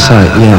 sight, 0.00 0.32
yeah. 0.40 0.56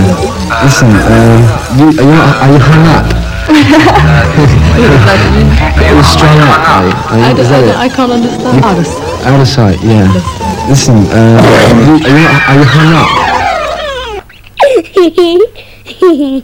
Listen, 0.62 0.94
uh, 0.94 1.42
you, 1.74 1.90
are, 1.90 1.98
you, 1.98 2.14
are 2.14 2.50
you 2.54 2.62
hung 2.62 2.86
up? 2.94 3.10
You're 5.82 6.04
strung 6.04 6.38
up, 6.46 6.62
are 6.70 6.86
you? 6.86 6.94
Are 7.10 7.18
you, 7.18 7.26
I, 7.26 7.34
is 7.42 7.50
that 7.50 7.64
it? 7.66 7.74
I, 7.76 7.86
I 7.86 7.90
can't 7.90 8.12
understand. 8.12 8.64
Out 8.64 8.78
of 8.78 8.86
sight. 8.86 9.26
Out 9.26 9.42
of 9.42 9.48
sight, 9.48 9.82
yeah. 9.82 10.06
Listen, 10.70 10.98
uh, 11.10 11.42
you, 11.74 11.98
are, 11.98 12.06
you, 12.06 12.30
are 12.46 12.56
you 12.56 12.66
hung 12.70 12.94
up? 12.94 13.10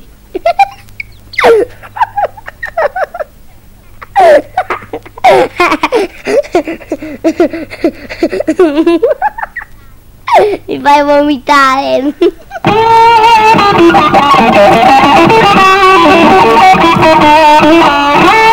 Mi 10.68 10.80
fai 10.82 11.04
vomitare. 11.04 12.14
I'm 17.90 18.47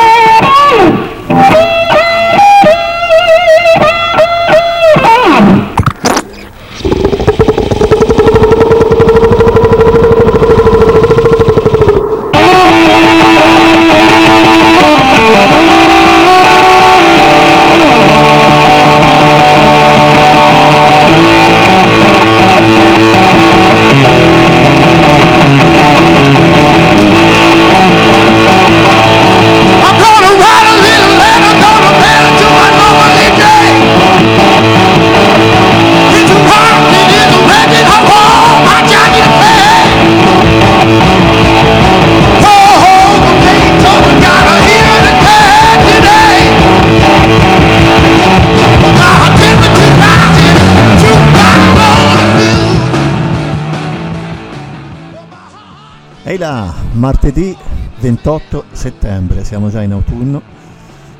Ehi 56.35 56.41
là, 56.41 56.75
martedì 56.95 57.57
28 58.01 58.65
settembre, 58.73 59.45
siamo 59.45 59.71
già 59.71 59.83
in 59.83 59.93
autunno, 59.93 60.43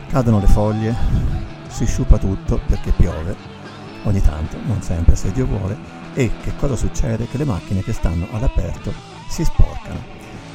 cadono 0.09 0.41
le 0.41 0.49
foglie, 0.49 0.93
si 1.69 1.87
sciupa 1.87 2.19
tutto 2.19 2.61
perché 2.67 2.91
piove, 2.91 3.37
ogni 4.03 4.21
tanto, 4.21 4.57
non 4.67 4.83
sempre 4.83 5.15
se 5.15 5.31
Dio 5.31 5.47
vuole, 5.47 5.77
e 6.15 6.33
che 6.43 6.57
cosa 6.57 6.75
succede? 6.75 7.29
Che 7.29 7.39
le 7.39 7.45
macchine 7.45 7.85
che 7.85 7.93
stanno 7.93 8.27
all'aperto 8.33 8.93
si 9.29 9.45
sporcano. 9.45 10.03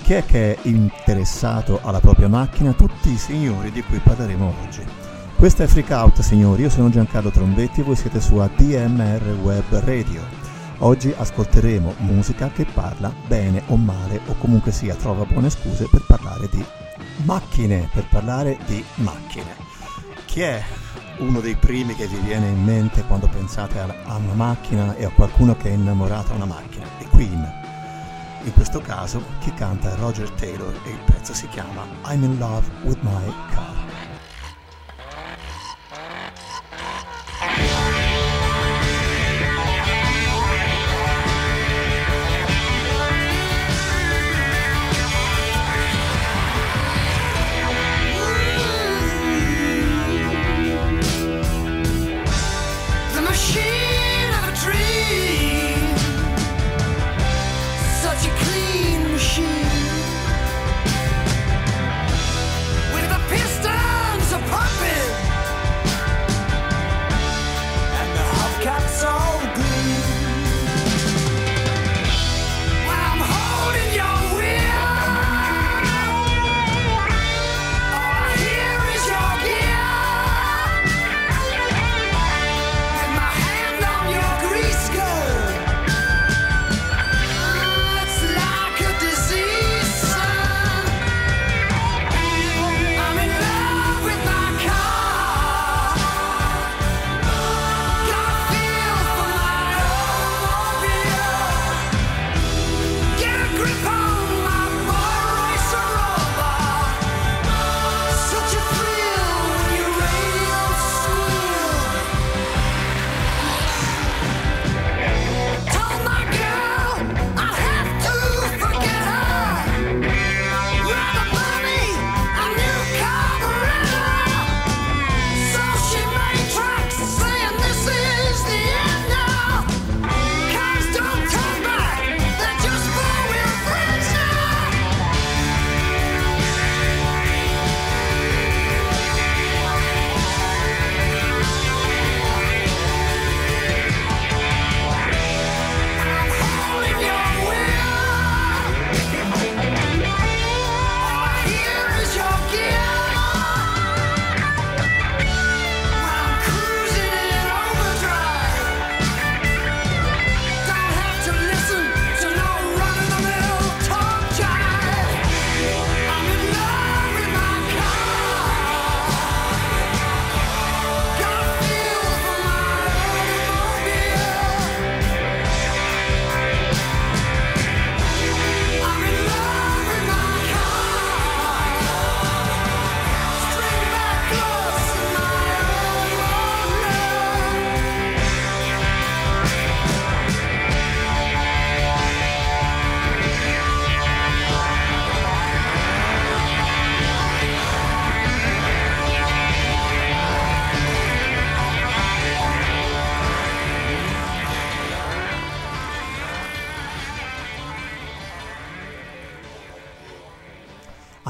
Chi 0.04 0.16
è 0.16 0.26
che 0.26 0.56
è 0.56 0.58
interessato 0.64 1.80
alla 1.82 2.02
propria 2.02 2.28
macchina? 2.28 2.74
Tutti 2.74 3.12
i 3.12 3.18
signori 3.18 3.72
di 3.72 3.82
cui 3.82 4.00
parleremo 4.00 4.54
oggi. 4.66 4.84
Questo 5.38 5.64
è 5.64 5.68
Freak 5.68 5.92
Out, 5.92 6.20
signori, 6.20 6.64
io 6.64 6.70
sono 6.70 6.90
Giancarlo 6.90 7.30
Trombetti 7.30 7.80
e 7.80 7.84
voi 7.84 7.96
siete 7.96 8.20
su 8.20 8.36
ADMR 8.36 9.38
Web 9.42 9.80
Radio. 9.86 10.49
Oggi 10.82 11.14
ascolteremo 11.16 11.96
musica 11.98 12.50
che 12.50 12.64
parla 12.64 13.14
bene 13.28 13.64
o 13.68 13.76
male 13.76 14.22
o 14.28 14.36
comunque 14.36 14.72
sia 14.72 14.96
trova 14.96 15.26
buone 15.26 15.50
scuse 15.50 15.90
per 15.92 16.06
parlare 16.08 16.48
di 16.50 16.64
macchine, 17.26 17.90
per 17.92 18.08
parlare 18.08 18.58
di 18.66 18.82
macchine. 18.96 19.58
Chi 20.24 20.40
è 20.40 20.64
uno 21.18 21.42
dei 21.42 21.56
primi 21.58 21.96
che 21.96 22.08
vi 22.08 22.18
viene 22.20 22.48
in 22.48 22.64
mente 22.64 23.04
quando 23.04 23.28
pensate 23.28 23.78
a, 23.78 24.16
una 24.16 24.34
macchina 24.34 24.96
e 24.96 25.04
a 25.04 25.10
qualcuno 25.10 25.58
che 25.58 25.68
è 25.68 25.74
innamorato 25.74 26.32
a 26.32 26.36
una 26.36 26.46
macchina? 26.46 26.86
I 27.00 27.06
Queen. 27.08 27.52
In 28.44 28.54
questo 28.54 28.80
caso 28.80 29.22
chi 29.40 29.54
canta 29.54 29.92
è 29.92 29.98
Roger 29.98 30.30
Taylor 30.32 30.74
e 30.86 30.92
il 30.92 31.00
pezzo 31.04 31.34
si 31.34 31.50
chiama 31.50 31.86
I'm 32.06 32.24
in 32.24 32.38
love 32.40 32.66
with 32.84 33.00
my 33.02 33.34
car. 33.52 33.89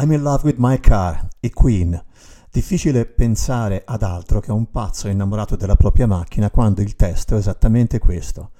I'm 0.01 0.13
in 0.13 0.21
love 0.21 0.45
with 0.45 0.55
my 0.59 0.79
car, 0.79 1.27
i 1.41 1.49
Queen. 1.49 2.01
Difficile 2.49 3.05
pensare 3.05 3.83
ad 3.85 4.01
altro 4.01 4.39
che 4.39 4.49
a 4.49 4.53
un 4.53 4.71
pazzo 4.71 5.09
innamorato 5.09 5.57
della 5.57 5.75
propria 5.75 6.07
macchina 6.07 6.49
quando 6.49 6.79
il 6.79 6.95
testo 6.95 7.35
è 7.35 7.37
esattamente 7.37 7.99
questo. 7.99 8.51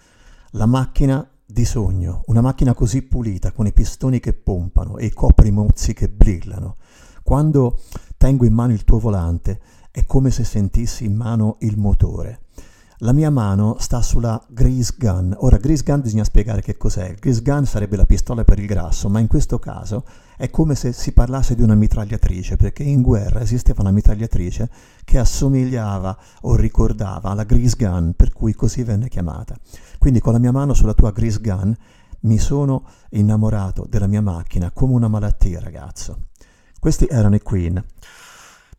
La 0.52 0.66
macchina 0.66 1.26
di 1.46 1.64
sogno, 1.64 2.24
una 2.26 2.42
macchina 2.42 2.74
così 2.74 3.04
pulita, 3.04 3.54
con 3.54 3.66
i 3.66 3.72
pistoni 3.72 4.20
che 4.20 4.34
pompano 4.34 4.98
e 4.98 5.06
i 5.06 5.14
coprimozzi 5.14 5.94
che 5.94 6.10
brillano. 6.10 6.76
Quando 7.24 7.80
tengo 8.18 8.44
in 8.44 8.54
mano 8.54 8.74
il 8.74 8.84
tuo 8.84 9.00
volante 9.00 9.62
è 9.92 10.04
come 10.04 10.32
se 10.32 10.44
sentissi 10.44 11.06
in 11.06 11.16
mano 11.16 11.56
il 11.60 11.78
motore. 11.78 12.48
La 13.01 13.13
mia 13.13 13.30
mano 13.30 13.78
sta 13.80 14.01
sulla 14.01 14.44
grease 14.50 14.94
gun. 14.98 15.34
Ora, 15.40 15.56
grease 15.56 15.84
gun 15.84 16.01
bisogna 16.01 16.25
spiegare 16.25 16.62
che 16.62 16.75
cos'è. 16.75 17.16
Grease 17.18 17.42
gun 17.42 17.66
sarebbe 17.66 17.96
la 17.96 18.06
pistola 18.06 18.44
per 18.44 18.60
il 18.60 18.66
grasso, 18.66 19.07
ma 19.07 19.19
in 19.19 19.28
questo 19.28 19.57
caso 19.57 20.04
è 20.36 20.50
come 20.50 20.75
se 20.75 20.92
si 20.92 21.13
parlasse 21.13 21.56
di 21.56 21.62
una 21.62 21.75
mitragliatrice, 21.75 22.57
perché 22.57 22.84
in 22.84 23.01
guerra 23.01 23.40
esisteva 23.40 23.84
una 23.84 23.92
mitragliatrice 23.92 24.69
che 25.06 25.18
assomigliava 25.18 26.18
o 26.42 26.57
ricordava 26.57 27.34
la 27.34 27.46
grease 27.46 27.78
gun, 27.78 28.16
per 28.18 28.34
cui 28.34 28.54
così 28.54 28.84
venne 28.84 29.07
chiamata. 29.07 29.56
Quindi 29.98 30.19
con 30.19 30.34
la 30.34 30.40
mia 30.40 30.52
mano 30.52 30.74
sulla 30.74 30.94
tua 30.94 31.12
grease 31.12 31.40
gun 31.40 31.74
mi 32.22 32.38
sono 32.38 32.84
innamorato 33.12 33.86
della 33.88 34.07
mia 34.07 34.22
macchina 34.22 34.72
come 34.72 34.92
una 34.92 35.07
malattia, 35.07 35.62
ragazzo. 35.62 36.25
Questi 36.78 37.07
erano 37.10 37.36
i 37.36 37.42
Queen. 37.42 37.81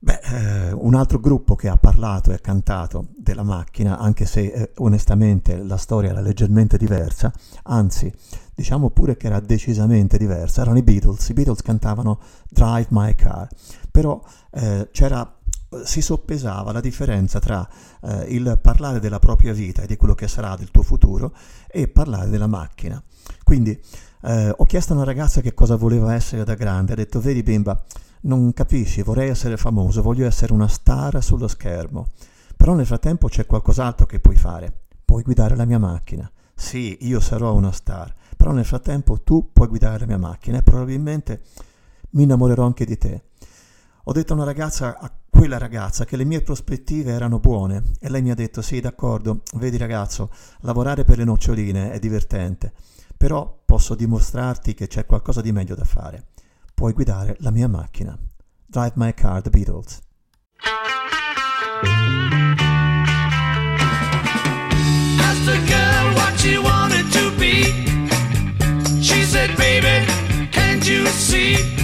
Beh, 0.03 0.21
eh, 0.23 0.73
un 0.73 0.95
altro 0.95 1.21
gruppo 1.21 1.55
che 1.55 1.69
ha 1.69 1.77
parlato 1.77 2.33
e 2.33 2.41
cantato 2.41 3.09
della 3.19 3.43
macchina, 3.43 3.99
anche 3.99 4.25
se 4.25 4.41
eh, 4.41 4.73
onestamente 4.79 5.63
la 5.63 5.77
storia 5.77 6.09
era 6.09 6.23
leggermente 6.23 6.79
diversa, 6.79 7.31
anzi, 7.65 8.11
diciamo 8.55 8.89
pure 8.89 9.19
che 9.19 9.27
era 9.27 9.41
decisamente 9.41 10.17
diversa, 10.17 10.63
erano 10.63 10.79
i 10.79 10.83
Beatles. 10.83 11.29
I 11.29 11.35
Beatles 11.35 11.61
cantavano 11.61 12.19
Drive 12.49 12.87
My 12.89 13.15
Car, 13.15 13.47
però 13.91 14.19
eh, 14.53 14.89
c'era 14.91 15.35
si 15.85 16.01
soppesava 16.01 16.73
la 16.73 16.81
differenza 16.81 17.39
tra 17.39 17.69
eh, 18.03 18.25
il 18.31 18.59
parlare 18.61 18.99
della 18.99 19.21
propria 19.21 19.53
vita 19.53 19.83
e 19.83 19.87
di 19.87 19.97
quello 19.97 20.15
che 20.15 20.27
sarà 20.27 20.57
del 20.57 20.71
tuo 20.71 20.83
futuro 20.83 21.33
e 21.69 21.89
parlare 21.89 22.29
della 22.31 22.49
macchina. 22.49 23.01
Quindi 23.45 23.79
eh, 24.23 24.53
ho 24.57 24.65
chiesto 24.65 24.93
a 24.93 24.97
una 24.97 25.05
ragazza 25.05 25.41
che 25.43 25.55
cosa 25.55 25.77
voleva 25.77 26.15
essere 26.15 26.43
da 26.43 26.55
grande, 26.55 26.95
ha 26.95 26.97
detto 26.97 27.21
vedi 27.21 27.43
bimba, 27.43 27.81
non 28.23 28.53
capisci, 28.53 29.03
vorrei 29.03 29.31
essere 29.31 29.57
famoso, 29.57 30.03
voglio 30.03 30.27
essere 30.27 30.53
una 30.53 30.69
star 30.69 31.23
sullo 31.23 31.49
schermo. 31.49 32.09
Però 32.57 32.75
nel 32.75 32.87
frattempo 32.87 33.29
c'è 33.29 33.47
qualcos'altro 33.47 34.07
che 34.07 34.21
puoi 34.21 34.37
fare. 34.37 34.73
Puoi 35.05 35.23
guidare 35.23 35.57
la 35.57 35.65
mia 35.65 35.79
macchina. 35.79 36.31
Sì, 36.55 36.99
io 37.01 37.21
sarò 37.21 37.55
una 37.55 37.73
star, 37.73 38.15
però 38.37 38.53
nel 38.53 38.67
frattempo 38.67 39.23
tu 39.23 39.51
puoi 39.53 39.69
guidare 39.69 40.01
la 40.01 40.07
mia 40.07 40.19
macchina 40.19 40.59
e 40.59 40.63
probabilmente 40.63 41.43
mi 42.11 42.25
innamorerò 42.25 42.67
anche 42.67 42.85
di 42.85 42.99
te. 42.99 43.23
Ho 44.05 44.13
detto 44.13 44.35
a 44.35 44.37
una 44.37 44.45
ragazza, 44.45 44.99
a 44.99 45.11
quella 45.31 45.57
ragazza, 45.57 46.05
che 46.05 46.17
le 46.17 46.25
mie 46.25 46.43
prospettive 46.43 47.13
erano 47.13 47.39
buone 47.39 47.83
e 47.99 48.11
lei 48.11 48.21
mi 48.21 48.31
ha 48.31 48.35
detto 48.35 48.61
sì, 48.61 48.81
d'accordo, 48.81 49.41
vedi 49.55 49.79
ragazzo, 49.79 50.31
lavorare 50.61 51.05
per 51.05 51.17
le 51.17 51.25
noccioline 51.25 51.93
è 51.93 51.99
divertente, 51.99 52.75
però 53.17 53.63
posso 53.65 53.95
dimostrarti 53.95 54.75
che 54.75 54.87
c'è 54.87 55.07
qualcosa 55.07 55.41
di 55.41 55.53
meglio 55.53 55.75
da 55.75 55.85
fare 55.85 56.27
puoi 56.81 56.95
guidare 56.95 57.37
la 57.41 57.51
mia 57.51 57.69
macchina. 57.69 58.19
Drive 58.67 58.93
My 58.95 59.13
Car, 59.13 59.43
The 59.43 59.51
Beatles. 59.51 60.01
Asked 65.19 65.45
the 65.45 65.59
girl 65.69 66.15
what 66.15 66.39
she 66.39 66.57
wanted 66.57 67.13
to 67.13 67.31
be. 67.39 67.65
She 69.03 69.25
said, 69.25 69.55
baby, 69.59 70.07
can't 70.53 70.89
you 70.89 71.07
see? 71.09 71.80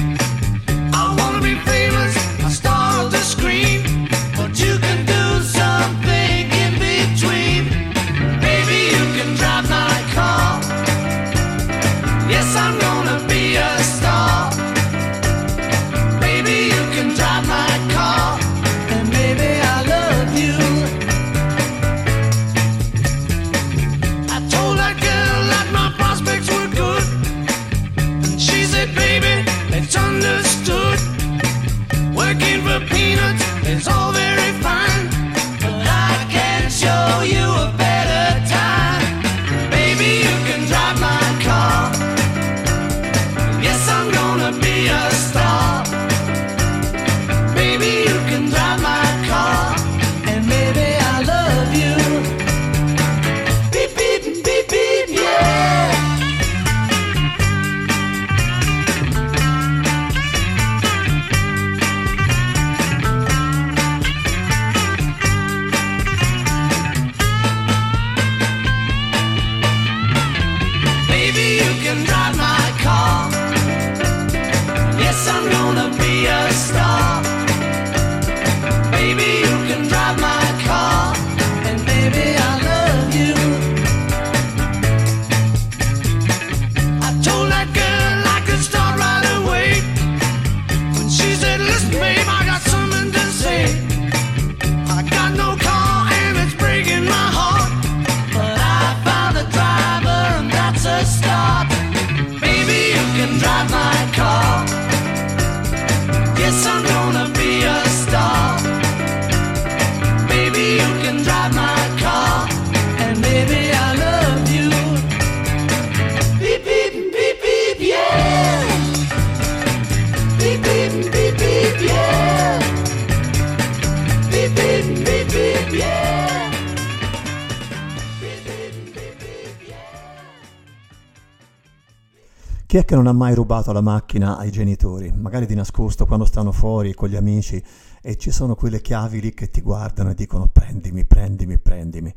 Che 132.86 132.94
non 132.94 133.08
ha 133.08 133.12
mai 133.12 133.34
rubato 133.34 133.72
la 133.72 133.82
macchina 133.82 134.38
ai 134.38 134.50
genitori? 134.50 135.12
Magari 135.12 135.44
di 135.44 135.54
nascosto 135.54 136.06
quando 136.06 136.24
stanno 136.24 136.52
fuori 136.52 136.94
con 136.94 137.08
gli 137.08 137.16
amici 137.16 137.62
e 138.00 138.16
ci 138.16 138.30
sono 138.30 138.54
quelle 138.54 138.80
chiavi 138.80 139.20
lì 139.20 139.34
che 139.34 139.50
ti 139.50 139.60
guardano 139.60 140.10
e 140.10 140.14
dicono 140.14 140.48
prendimi, 140.50 141.04
prendimi, 141.04 141.58
prendimi. 141.58 142.14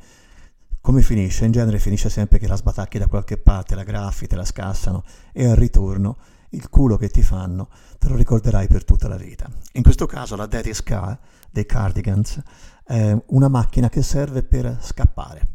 Come 0.80 1.02
finisce? 1.02 1.46
In 1.46 1.52
genere 1.52 1.80
finisce 1.80 2.08
sempre 2.10 2.38
che 2.38 2.48
la 2.48 2.56
sbatacchi 2.56 3.00
da 3.00 3.08
qualche 3.08 3.38
parte, 3.38 3.74
la 3.74 3.84
graffi, 3.84 4.28
te 4.28 4.36
la 4.36 4.46
scassano 4.46 5.04
e 5.34 5.48
al 5.48 5.56
ritorno 5.56 6.18
il 6.52 6.70
culo 6.70 6.98
che 6.98 7.10
ti 7.10 7.24
fanno 7.24 7.70
te 7.98 8.08
lo 8.08 8.16
ricorderai 8.16 8.68
per 8.68 8.86
tutta 8.86 9.08
la 9.08 9.18
vita. 9.18 9.50
In 9.74 9.82
questo 9.82 10.06
caso 10.06 10.36
la 10.36 10.46
Daddy's 10.46 10.84
Car 10.84 11.18
dei 11.50 11.66
Cardigans 11.66 12.42
è 12.84 13.18
una 13.28 13.48
macchina 13.48 13.90
che 13.90 14.04
serve 14.04 14.44
per 14.44 14.78
scappare. 14.82 15.48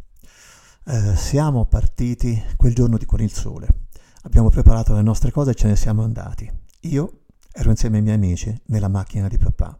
Eh, 0.84 1.14
siamo 1.16 1.66
partiti 1.66 2.42
quel 2.56 2.74
giorno 2.74 2.98
di 2.98 3.06
con 3.06 3.20
il 3.20 3.32
sole. 3.32 3.83
Abbiamo 4.24 4.48
preparato 4.48 4.94
le 4.94 5.02
nostre 5.02 5.30
cose 5.30 5.50
e 5.50 5.54
ce 5.54 5.66
ne 5.66 5.76
siamo 5.76 6.02
andati. 6.02 6.50
Io 6.80 7.20
ero 7.52 7.68
insieme 7.68 7.98
ai 7.98 8.02
miei 8.02 8.16
amici 8.16 8.58
nella 8.66 8.88
macchina 8.88 9.28
di 9.28 9.36
papà. 9.36 9.78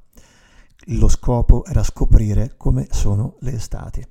Lo 0.89 1.09
scopo 1.09 1.65
era 1.65 1.83
scoprire 1.83 2.55
come 2.59 2.87
sono 2.91 3.37
le 3.41 3.55
estati. 3.55 4.07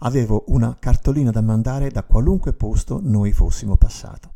Avevo 0.00 0.44
una 0.48 0.76
cartolina 0.78 1.30
da 1.30 1.42
mandare 1.42 1.90
da 1.90 2.02
qualunque 2.02 2.54
posto 2.54 2.98
noi 3.02 3.32
fossimo 3.32 3.76
passato. 3.76 4.32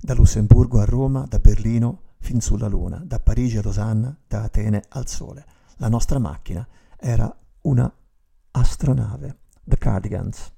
Da 0.00 0.14
Lussemburgo 0.14 0.80
a 0.80 0.84
Roma, 0.86 1.26
da 1.28 1.38
Berlino 1.38 2.14
fin 2.18 2.40
sulla 2.40 2.66
Luna, 2.66 3.02
da 3.04 3.20
Parigi 3.20 3.58
a 3.58 3.62
Losanna, 3.62 4.16
da 4.26 4.44
Atene 4.44 4.82
al 4.88 5.06
Sole. 5.08 5.44
La 5.76 5.88
nostra 5.88 6.18
macchina 6.18 6.66
era 6.96 7.34
una 7.62 7.92
astronave. 8.52 9.40
The 9.62 9.76
Cardigans. 9.76 10.52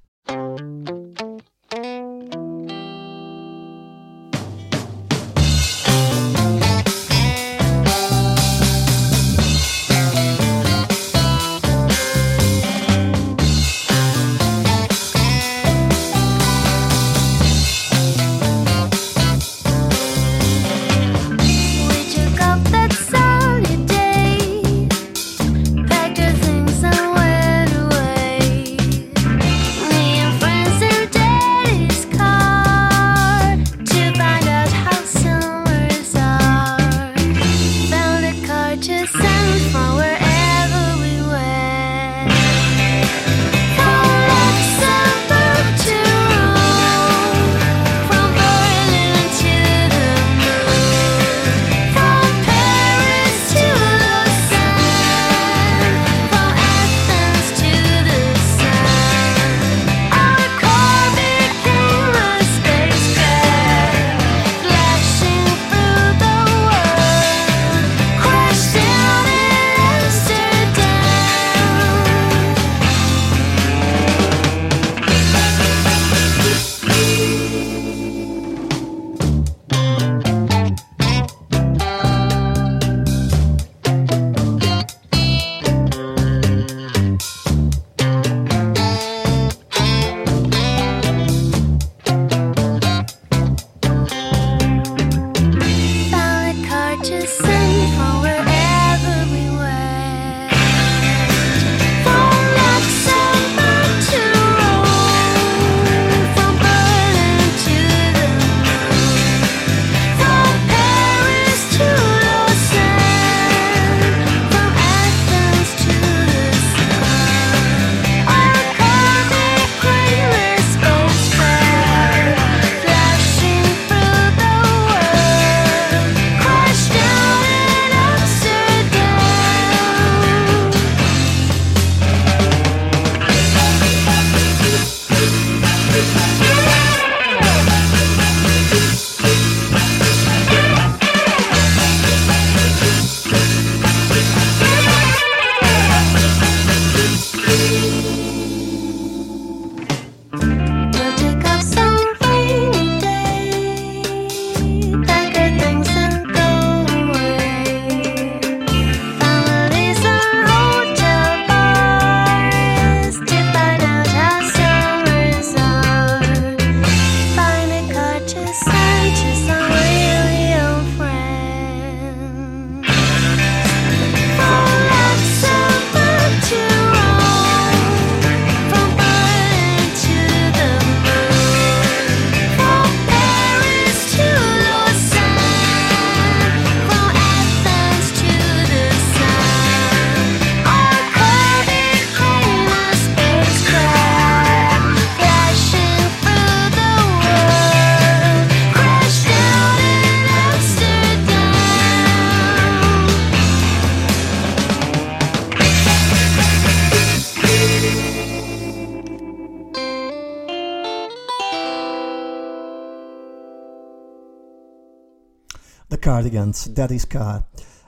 Cardigans, 216.19 216.67
Daddy's 216.67 217.07
Car. 217.07 217.41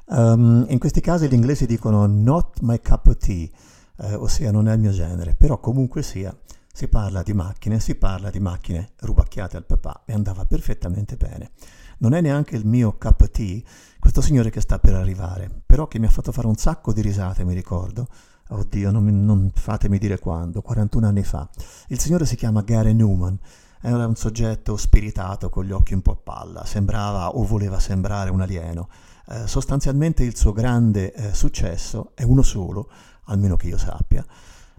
Um, 0.05 0.65
in 0.69 0.79
questi 0.79 1.01
casi 1.01 1.27
gli 1.27 1.33
inglesi 1.33 1.65
dicono 1.65 2.05
not 2.05 2.59
my 2.61 2.79
cup 2.79 3.07
of 3.07 3.17
tea, 3.17 3.49
eh, 3.97 4.13
ossia 4.13 4.51
non 4.51 4.69
è 4.69 4.73
il 4.73 4.79
mio 4.79 4.91
genere, 4.91 5.35
però 5.35 5.59
comunque 5.59 6.01
sia 6.01 6.33
si 6.71 6.87
parla 6.87 7.23
di 7.23 7.33
macchine, 7.33 7.81
si 7.81 7.95
parla 7.95 8.29
di 8.29 8.39
macchine 8.39 8.91
rubacchiate 8.99 9.57
al 9.57 9.65
papà 9.65 10.03
e 10.05 10.13
andava 10.13 10.45
perfettamente 10.45 11.17
bene. 11.17 11.51
Non 11.97 12.13
è 12.13 12.21
neanche 12.21 12.55
il 12.55 12.65
mio 12.65 12.95
cup 12.97 13.19
of 13.19 13.31
tea 13.31 13.59
questo 13.99 14.21
signore 14.21 14.49
che 14.49 14.61
sta 14.61 14.79
per 14.79 14.95
arrivare, 14.95 15.63
però 15.65 15.89
che 15.89 15.99
mi 15.99 16.05
ha 16.05 16.09
fatto 16.09 16.31
fare 16.31 16.47
un 16.47 16.55
sacco 16.55 16.93
di 16.93 17.01
risate, 17.01 17.43
mi 17.43 17.53
ricordo. 17.53 18.07
Oddio, 18.47 18.91
non, 18.91 19.25
non 19.25 19.51
fatemi 19.53 19.97
dire 19.97 20.19
quando, 20.19 20.61
41 20.61 21.05
anni 21.05 21.23
fa. 21.23 21.49
Il 21.87 21.99
signore 21.99 22.25
si 22.25 22.37
chiama 22.37 22.61
Gary 22.61 22.93
Newman, 22.93 23.37
era 23.81 24.05
un 24.05 24.15
soggetto 24.15 24.77
spiritato 24.77 25.49
con 25.49 25.65
gli 25.65 25.71
occhi 25.71 25.93
un 25.93 26.01
po' 26.01 26.11
a 26.11 26.15
palla, 26.15 26.65
sembrava 26.65 27.29
o 27.29 27.43
voleva 27.43 27.79
sembrare 27.79 28.29
un 28.29 28.41
alieno. 28.41 28.89
Eh, 29.27 29.47
sostanzialmente 29.47 30.23
il 30.23 30.35
suo 30.35 30.51
grande 30.51 31.13
eh, 31.13 31.33
successo 31.33 32.11
è 32.15 32.23
uno 32.23 32.43
solo, 32.43 32.89
almeno 33.25 33.55
che 33.55 33.67
io 33.67 33.77
sappia, 33.77 34.25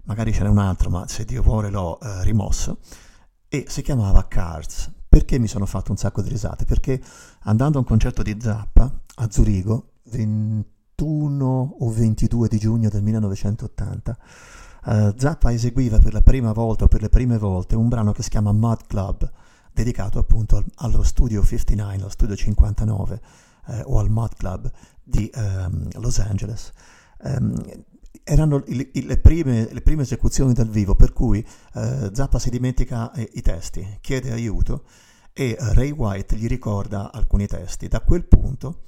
magari 0.03 0.33
ce 0.33 0.43
n'è 0.43 0.49
un 0.49 0.57
altro, 0.57 0.89
ma 0.89 1.07
se 1.07 1.25
Dio 1.25 1.41
vuole 1.41 1.69
l'ho 1.69 1.99
eh, 1.99 2.23
rimosso, 2.23 2.79
e 3.47 3.65
si 3.67 3.81
chiamava 3.81 4.27
Cards. 4.27 4.91
Perché 5.07 5.37
mi 5.37 5.47
sono 5.47 5.67
fatto 5.67 5.91
un 5.91 5.97
sacco 5.97 6.23
di 6.23 6.29
risate? 6.29 6.65
Perché 6.65 6.99
andando 7.41 7.77
a 7.77 7.81
un 7.81 7.87
concerto 7.87 8.23
di 8.23 8.35
Zappa 8.39 8.91
a 9.15 9.29
Zurigo, 9.29 9.91
21 10.05 11.75
o 11.79 11.89
22 11.91 12.47
di 12.47 12.57
giugno 12.57 12.89
del 12.89 13.03
1980, 13.03 14.17
eh, 14.85 15.13
Zappa 15.17 15.51
eseguiva 15.51 15.99
per 15.99 16.13
la 16.13 16.21
prima 16.21 16.51
volta 16.51 16.85
o 16.85 16.87
per 16.87 17.01
le 17.01 17.09
prime 17.09 17.37
volte 17.37 17.75
un 17.75 17.87
brano 17.87 18.11
che 18.11 18.23
si 18.23 18.29
chiama 18.29 18.51
Mud 18.51 18.85
Club, 18.87 19.31
dedicato 19.71 20.19
appunto 20.19 20.57
al- 20.57 20.65
allo 20.75 21.03
studio 21.03 21.43
59, 21.43 21.95
allo 21.95 22.09
studio 22.09 22.35
59 22.35 23.21
eh, 23.67 23.81
o 23.85 23.99
al 23.99 24.09
Mud 24.09 24.35
Club 24.35 24.71
di 25.03 25.29
ehm, 25.33 25.89
Los 25.99 26.19
Angeles. 26.19 26.71
Ehm, 27.23 27.55
erano 28.23 28.63
le, 28.65 29.17
prime, 29.17 29.67
le 29.71 29.81
prime 29.81 30.03
esecuzioni 30.03 30.53
dal 30.53 30.69
vivo, 30.69 30.95
per 30.95 31.11
cui 31.13 31.45
eh, 31.73 32.09
Zappa 32.13 32.39
si 32.39 32.49
dimentica 32.49 33.11
eh, 33.11 33.29
i 33.33 33.41
testi, 33.41 33.97
chiede 34.01 34.31
aiuto 34.31 34.83
e 35.33 35.57
eh, 35.59 35.73
Ray 35.73 35.91
White 35.91 36.35
gli 36.35 36.47
ricorda 36.47 37.11
alcuni 37.11 37.47
testi. 37.47 37.87
Da 37.87 38.01
quel 38.01 38.25
punto 38.25 38.83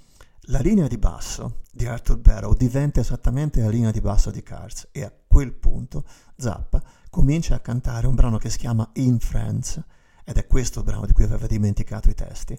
la 0.49 0.59
linea 0.59 0.87
di 0.87 0.97
basso 0.97 1.63
di 1.71 1.87
Arthur 1.87 2.19
Barrow 2.19 2.53
diventa 2.53 2.99
esattamente 2.99 3.61
la 3.61 3.69
linea 3.69 3.91
di 3.91 3.99
basso 3.99 4.29
di 4.29 4.43
Cars 4.43 4.87
e 4.91 5.03
quel 5.35 5.51
punto 5.51 6.05
Zappa 6.37 6.81
comincia 7.09 7.55
a 7.55 7.59
cantare 7.59 8.07
un 8.07 8.15
brano 8.15 8.37
che 8.37 8.49
si 8.49 8.57
chiama 8.57 8.89
In 8.93 9.19
Friends 9.19 9.83
ed 10.23 10.37
è 10.37 10.47
questo 10.47 10.81
brano 10.81 11.05
di 11.05 11.11
cui 11.11 11.25
aveva 11.25 11.45
dimenticato 11.45 12.09
i 12.09 12.13
testi. 12.13 12.57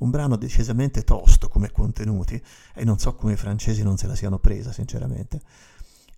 Un 0.00 0.10
brano 0.10 0.36
decisamente 0.36 1.04
tosto 1.04 1.48
come 1.48 1.72
contenuti 1.72 2.38
e 2.74 2.84
non 2.84 2.98
so 2.98 3.14
come 3.14 3.32
i 3.32 3.36
francesi 3.36 3.82
non 3.82 3.96
se 3.96 4.06
la 4.06 4.14
siano 4.14 4.38
presa 4.38 4.72
sinceramente 4.72 5.40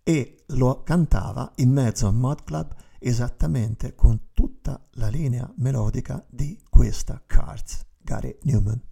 e 0.03 0.43
lo 0.47 0.83
cantava 0.83 1.53
in 1.59 1.71
mezzo 1.71 2.09
a 2.09 2.11
Mod 2.11 2.43
Club 2.43 2.75
esattamente 2.99 3.95
con 3.95 4.31
tutta 4.33 4.85
la 4.95 5.07
linea 5.07 5.49
melodica 5.59 6.27
di 6.29 6.61
questa 6.69 7.23
Cards, 7.25 7.87
Gary 8.03 8.37
Newman. 8.43 8.83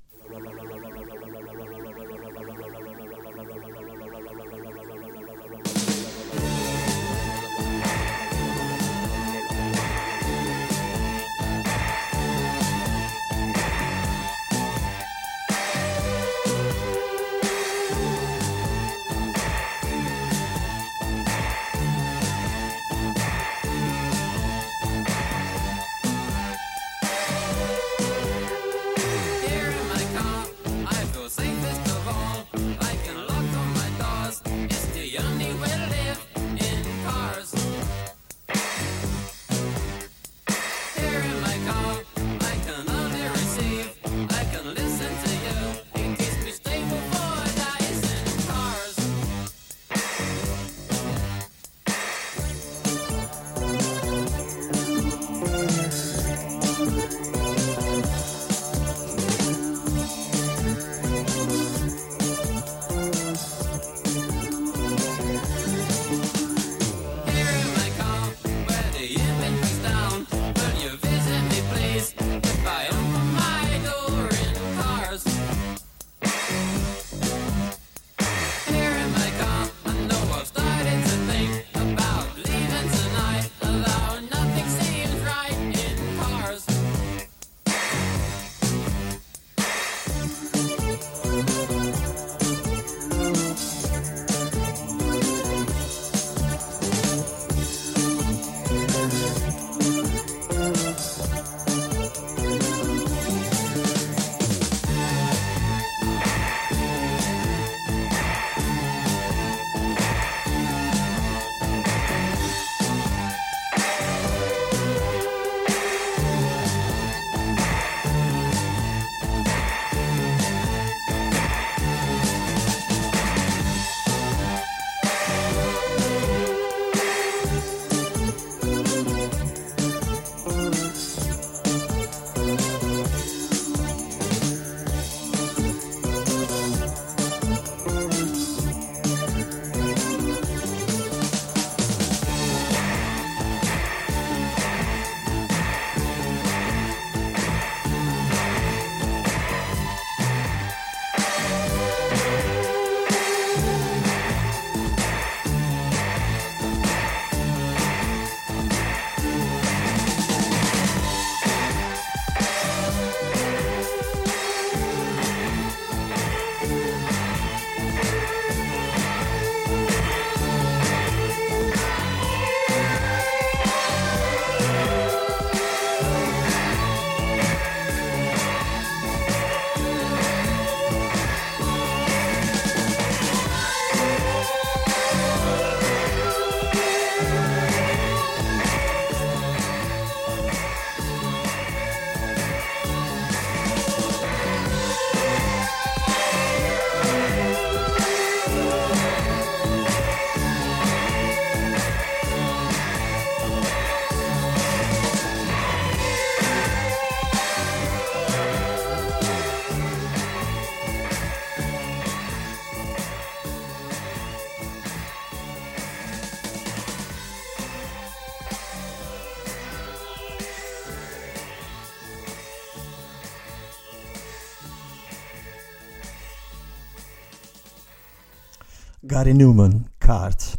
Gary 229.18 229.32
Newman, 229.32 229.94
Cards. 229.98 230.56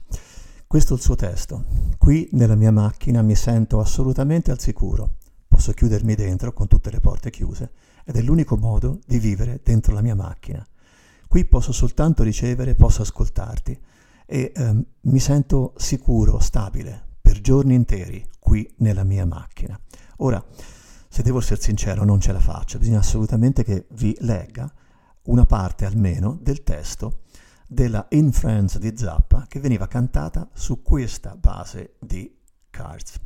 Questo 0.67 0.91
è 0.91 0.98
il 0.98 1.02
suo 1.02 1.15
testo. 1.15 1.63
Qui 1.98 2.28
nella 2.34 2.56
mia 2.56 2.74
macchina 2.74 3.22
mi 3.22 3.34
sento 3.34 3.80
assolutamente 3.80 4.52
al 4.52 4.60
sicuro. 4.60 5.15
Posso 5.48 5.72
chiudermi 5.72 6.13
dentro 6.13 6.52
con 6.52 6.67
tutte 6.67 6.91
le 6.91 7.00
porte 7.00 7.30
chiuse 7.30 7.72
ed 8.04 8.17
è 8.17 8.22
l'unico 8.22 8.58
modo 8.58 9.00
di 9.08 9.17
vivere 9.17 9.62
dentro 9.63 9.93
la 9.93 10.02
mia 10.02 10.13
macchina. 10.13 10.67
Qui 11.26 11.45
posso 11.45 11.72
soltanto 11.72 12.22
ricevere, 12.22 12.76
posso 12.76 13.02
ascoltarti 13.02 13.80
e 14.26 14.52
ehm, 14.54 14.86
mi 15.04 15.19
sento 15.19 15.74
sicuro, 15.78 16.39
stabile, 16.39 17.02
per 17.22 17.39
giorni 17.39 17.76
interi 17.76 18.28
qui 18.39 18.69
nella 18.80 19.06
mia 19.06 19.26
macchina. 19.26 19.80
Ora, 20.17 20.45
se 21.08 21.24
devo 21.24 21.39
essere 21.39 21.62
sincero, 21.62 22.04
non 22.04 22.19
ce 22.19 22.34
la 22.34 22.41
faccio, 22.41 22.78
bisogna 22.78 23.00
assolutamente 23.00 23.63
che 23.63 23.86
vi 23.91 24.17
legga 24.19 24.69
una 25.28 25.45
parte 25.45 25.86
almeno 25.86 26.38
del 26.41 26.62
testo 26.63 27.22
della 27.72 28.08
In 28.10 28.32
Friends 28.32 28.80
di 28.80 28.92
Zappa 28.98 29.46
che 29.48 29.60
veniva 29.60 29.88
cantata 29.88 30.50
su 30.54 30.82
questa 30.82 31.36
base 31.36 31.98
di 32.00 32.36
Cards. 32.72 33.20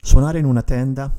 Suonare 0.00 0.40
in 0.40 0.44
una 0.44 0.62
tenda 0.62 1.14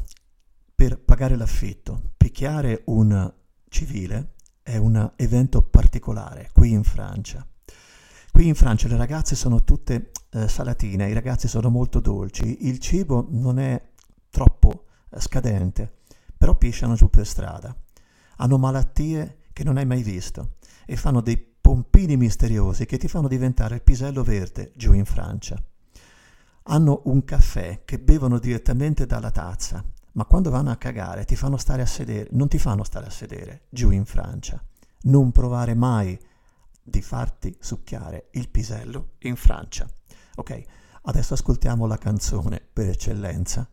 per 0.76 1.00
pagare 1.00 1.38
l'affitto. 1.38 2.12
Picchiare 2.18 2.82
un 2.88 3.34
civile 3.70 4.34
è 4.62 4.76
un 4.76 5.12
evento 5.16 5.62
particolare 5.62 6.50
qui 6.52 6.72
in 6.72 6.84
Francia. 6.84 7.48
Qui 8.32 8.48
in 8.48 8.56
Francia 8.56 8.90
le 8.90 8.98
ragazze 8.98 9.36
sono 9.36 9.64
tutte 9.64 10.12
eh, 10.32 10.50
salatine, 10.50 11.10
i 11.10 11.14
ragazzi 11.14 11.48
sono 11.48 11.70
molto 11.70 12.02
dolci, 12.02 12.68
il 12.68 12.80
cibo 12.80 13.26
non 13.30 13.60
è 13.60 13.82
troppo 14.30 14.88
eh, 15.10 15.22
scadente, 15.22 16.00
però 16.38 16.56
pisciano 16.56 16.96
giù 16.96 17.10
per 17.10 17.26
strada. 17.26 17.74
Hanno 18.38 18.58
malattie 18.58 19.38
che 19.54 19.64
non 19.64 19.78
hai 19.78 19.86
mai 19.86 20.04
visto 20.04 20.58
e 20.86 20.98
fanno 20.98 21.22
dei 21.22 21.49
pompini 21.70 22.18
misteriosi 22.18 22.88
che 22.88 22.98
ti 22.98 23.08
fanno 23.08 23.28
diventare 23.28 23.76
il 23.76 23.84
pisello 23.84 24.24
verde 24.24 24.72
giù 24.76 24.94
in 24.94 25.06
Francia. 25.06 25.64
Hanno 26.64 27.04
un 27.06 27.24
caffè 27.24 27.84
che 27.86 28.00
bevono 28.00 28.40
direttamente 28.40 29.06
dalla 29.06 29.30
tazza, 29.30 29.86
ma 30.14 30.26
quando 30.26 30.50
vanno 30.50 30.72
a 30.72 30.78
cagare 30.78 31.26
ti 31.26 31.36
fanno 31.36 31.58
stare 31.58 31.84
a 31.84 31.86
sedere, 31.86 32.28
non 32.32 32.48
ti 32.48 32.58
fanno 32.58 32.84
stare 32.84 33.06
a 33.06 33.12
sedere 33.12 33.66
giù 33.70 33.92
in 33.92 34.06
Francia. 34.06 34.60
Non 35.02 35.32
provare 35.32 35.76
mai 35.76 36.20
di 36.82 37.04
farti 37.04 37.56
succhiare 37.60 38.30
il 38.32 38.50
pisello 38.50 39.12
in 39.20 39.36
Francia. 39.36 39.88
Ok, 40.38 40.64
adesso 41.04 41.36
ascoltiamo 41.36 41.86
la 41.86 42.00
canzone 42.00 42.68
per 42.74 42.90
eccellenza 42.90 43.70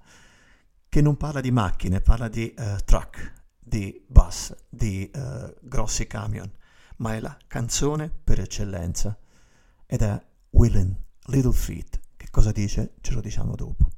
che 0.87 1.01
non 1.01 1.17
parla 1.17 1.41
di 1.41 1.51
macchine, 1.51 2.03
parla 2.03 2.29
di 2.29 2.53
eh, 2.53 2.77
truck, 2.85 3.33
di 3.59 4.05
bus, 4.07 4.55
di 4.69 5.11
eh, 5.11 5.55
grossi 5.63 6.07
camion, 6.07 6.53
ma 6.99 7.15
è 7.15 7.21
la 7.21 7.37
canzone 7.47 8.11
per 8.11 8.41
eccellenza 8.41 9.19
ed 9.87 10.03
è 10.03 10.25
Willin' 10.51 10.97
Little 11.27 11.53
Feet. 11.53 12.01
Che 12.17 12.29
cosa 12.31 12.53
dice? 12.53 12.95
Ce 13.01 13.13
lo 13.13 13.21
diciamo 13.21 13.55
dopo. 13.55 13.89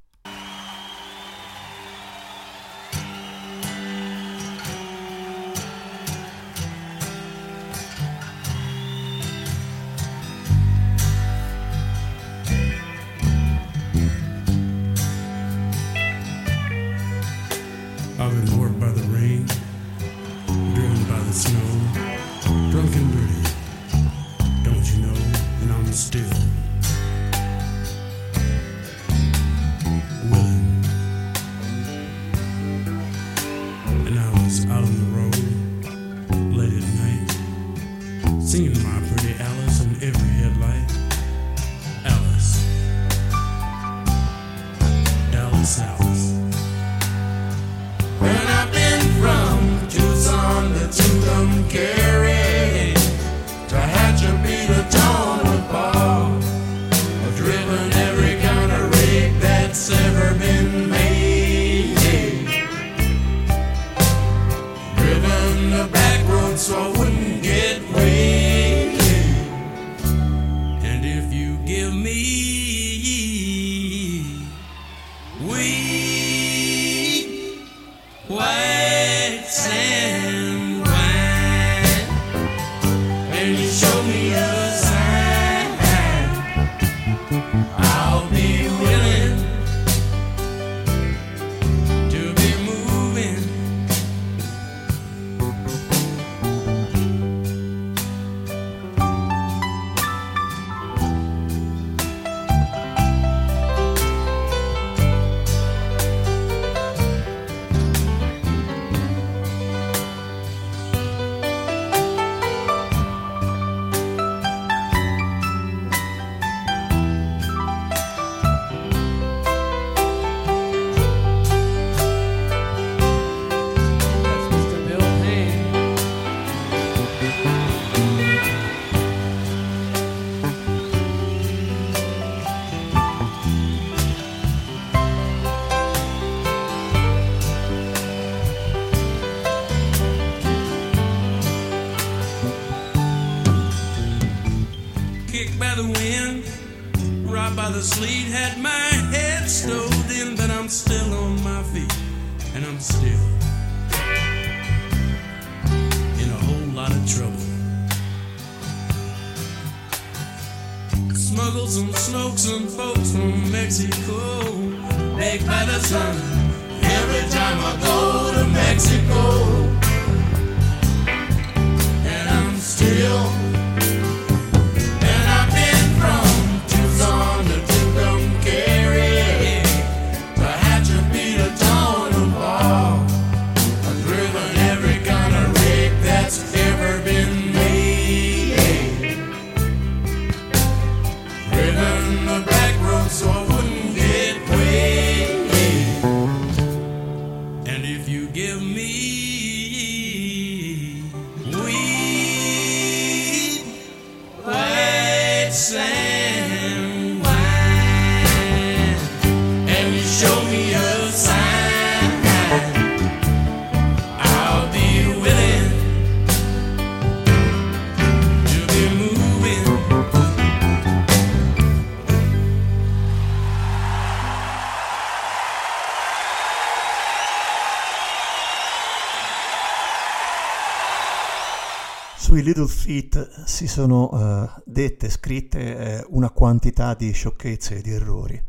Little 232.49 232.67
Feet 232.67 233.45
si 233.45 233.67
sono 233.67 234.11
eh, 234.11 234.63
dette, 234.65 235.11
scritte 235.11 235.77
eh, 235.77 236.07
una 236.09 236.31
quantità 236.31 236.95
di 236.95 237.13
sciocchezze 237.13 237.77
e 237.77 237.83
di 237.83 237.91
errori. 237.91 238.43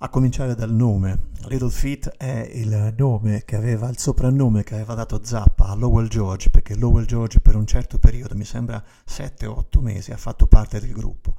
A 0.00 0.10
cominciare 0.10 0.54
dal 0.54 0.70
nome. 0.70 1.30
Little 1.46 1.70
Feat 1.70 2.08
è 2.18 2.50
il 2.52 2.92
nome 2.98 3.44
che 3.46 3.56
aveva, 3.56 3.88
il 3.88 3.96
soprannome 3.96 4.64
che 4.64 4.74
aveva 4.74 4.92
dato 4.92 5.18
Zappa 5.24 5.68
a 5.68 5.74
Lowell 5.74 6.08
George, 6.08 6.50
perché 6.50 6.76
Lowell 6.76 7.06
George 7.06 7.40
per 7.40 7.56
un 7.56 7.66
certo 7.66 7.98
periodo, 7.98 8.34
mi 8.34 8.44
sembra 8.44 8.84
7-8 9.08 9.80
mesi, 9.80 10.12
ha 10.12 10.18
fatto 10.18 10.46
parte 10.46 10.78
del 10.78 10.92
gruppo. 10.92 11.34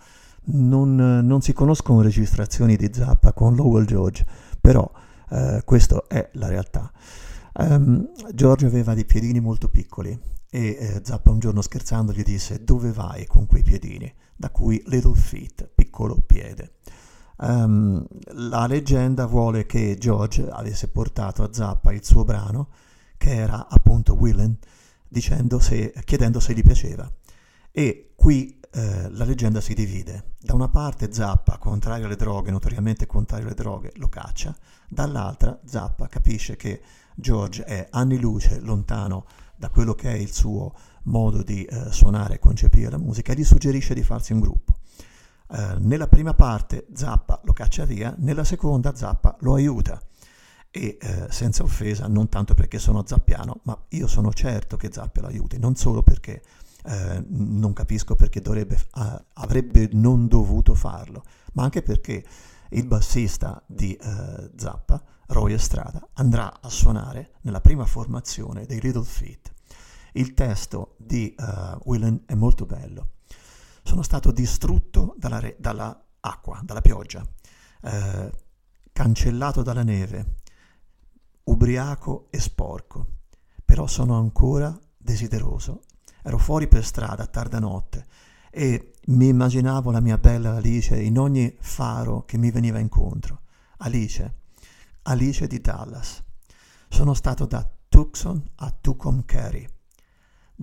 Non, 0.46 0.96
non 0.96 1.42
si 1.42 1.54
conoscono 1.54 2.02
registrazioni 2.02 2.76
di 2.76 2.90
Zappa 2.92 3.34
con 3.34 3.54
Lowell 3.54 3.86
George, 3.86 4.26
però 4.60 4.92
eh, 5.30 5.62
questa 5.64 6.06
è 6.08 6.28
la 6.34 6.48
realtà. 6.48 6.92
Ehm, 7.56 8.14
George 8.34 8.66
aveva 8.66 8.96
dei 8.96 9.06
piedini 9.06 9.40
molto 9.40 9.70
piccoli 9.70 10.42
e 10.56 10.78
eh, 10.80 11.02
Zappa 11.04 11.32
un 11.32 11.40
giorno 11.40 11.64
scherzando 11.64 12.14
gli 12.14 12.22
disse 12.22 12.64
dove 12.64 12.92
vai 12.92 13.26
con 13.26 13.48
quei 13.48 13.64
piedini? 13.64 14.14
Da 14.36 14.52
cui 14.52 14.84
Little 14.86 15.16
Feet, 15.16 15.68
piccolo 15.74 16.22
piede. 16.24 16.74
Ehm, 17.40 18.06
la 18.34 18.68
leggenda 18.68 19.26
vuole 19.26 19.66
che 19.66 19.98
George 19.98 20.48
avesse 20.48 20.90
portato 20.90 21.42
a 21.42 21.52
Zappa 21.52 21.92
il 21.92 22.06
suo 22.06 22.24
brano, 22.24 22.70
che 23.18 23.34
era 23.34 23.68
appunto 23.68 24.16
dicendo 25.08 25.58
se, 25.58 25.92
chiedendo 26.06 26.40
se 26.40 26.54
gli 26.54 26.62
piaceva. 26.62 27.12
E 27.72 28.14
qui 28.16 28.60
eh, 28.74 29.10
la 29.10 29.26
leggenda 29.26 29.60
si 29.60 29.74
divide. 29.74 30.34
Da 30.40 30.54
una 30.54 30.70
parte 30.70 31.12
Zappa, 31.12 31.58
contrario 31.58 32.06
alle 32.06 32.16
droghe, 32.16 32.52
notoriamente 32.52 33.08
contrario 33.08 33.48
alle 33.48 33.56
droghe, 33.56 33.92
lo 33.96 34.08
caccia, 34.08 34.56
dall'altra 34.88 35.60
Zappa 35.66 36.08
capisce 36.08 36.56
che 36.58 36.80
George 37.16 37.64
è 37.64 37.88
anni 37.90 38.20
luce 38.20 38.60
lontano 38.60 39.26
da 39.64 39.70
quello 39.70 39.94
che 39.94 40.12
è 40.12 40.18
il 40.18 40.34
suo 40.34 40.74
modo 41.04 41.42
di 41.42 41.64
eh, 41.64 41.90
suonare 41.90 42.34
e 42.34 42.40
concepire 42.40 42.92
la 42.92 42.98
musica 42.98 43.32
e 43.32 43.36
gli 43.38 43.46
suggerisce 43.46 43.94
di 43.94 44.04
farsi 44.04 44.34
un 44.34 44.42
gruppo. 44.42 44.74
Eh, 45.50 45.76
nella 45.80 46.10
prima 46.10 46.34
parte 46.34 46.88
Zappa 46.94 47.40
lo 47.46 47.54
caccia 47.54 47.86
via, 47.86 48.14
nella 48.18 48.44
seconda 48.44 48.94
Zappa 48.94 49.38
lo 49.40 49.54
aiuta 49.54 50.02
e 50.70 50.98
eh, 51.00 51.28
senza 51.30 51.64
offesa, 51.64 52.08
non 52.08 52.28
tanto 52.28 52.56
perché 52.56 52.78
sono 52.78 53.04
zappiano, 53.06 53.62
ma 53.64 53.82
io 53.90 54.08
sono 54.08 54.34
certo 54.34 54.76
che 54.76 54.90
Zappa 54.92 55.22
lo 55.22 55.28
aiuti, 55.28 55.58
non 55.58 55.76
solo 55.76 56.04
perché 56.04 56.42
eh, 56.84 57.24
non 57.30 57.72
capisco 57.72 58.16
perché 58.16 58.42
dovrebbe, 58.42 58.78
ah, 58.92 59.24
avrebbe 59.36 59.88
non 59.94 60.28
dovuto 60.28 60.76
farlo, 60.76 61.24
ma 61.54 61.64
anche 61.64 61.82
perché 61.82 62.22
il 62.72 62.86
bassista 62.86 63.64
di 63.66 63.96
eh, 63.96 64.52
Zappa, 64.58 65.02
Roy 65.28 65.54
Estrada, 65.54 66.06
andrà 66.16 66.60
a 66.60 66.68
suonare 66.68 67.36
nella 67.44 67.62
prima 67.62 67.86
formazione 67.86 68.66
dei 68.66 68.82
Little 68.82 69.06
Feet. 69.06 69.53
Il 70.14 70.34
testo 70.34 70.96
di 70.98 71.36
uh, 71.38 71.80
Willen 71.86 72.24
è 72.26 72.34
molto 72.36 72.66
bello. 72.66 73.10
Sono 73.84 74.02
stato 74.02 74.32
distrutto 74.32 75.16
dalla, 75.18 75.40
re- 75.40 75.58
dalla 75.60 76.04
acqua, 76.20 76.62
dalla 76.64 76.82
pioggia, 76.82 77.26
eh, 77.82 78.32
cancellato 78.94 79.62
dalla 79.62 79.84
neve, 79.84 80.36
ubriaco 81.46 82.28
e 82.30 82.40
sporco, 82.40 83.08
però 83.66 83.88
sono 83.88 84.18
ancora 84.18 84.78
desideroso. 84.98 85.82
Ero 86.22 86.38
fuori 86.38 86.68
per 86.68 86.86
strada 86.86 87.24
a 87.24 87.28
tarda 87.28 87.60
notte 87.60 88.06
e 88.50 88.94
mi 89.08 89.28
immaginavo 89.28 89.92
la 89.92 90.00
mia 90.00 90.18
bella 90.18 90.56
Alice 90.56 90.96
in 90.96 91.18
ogni 91.18 91.58
faro 91.60 92.24
che 92.24 92.38
mi 92.38 92.52
veniva 92.52 92.80
incontro. 92.80 93.42
Alice, 93.78 94.38
Alice 95.04 95.48
di 95.48 95.60
Dallas. 95.60 96.24
Sono 96.88 97.14
stato 97.14 97.46
da 97.46 97.68
Tucson 97.90 98.42
a 98.56 98.74
Tucumcari, 98.80 99.68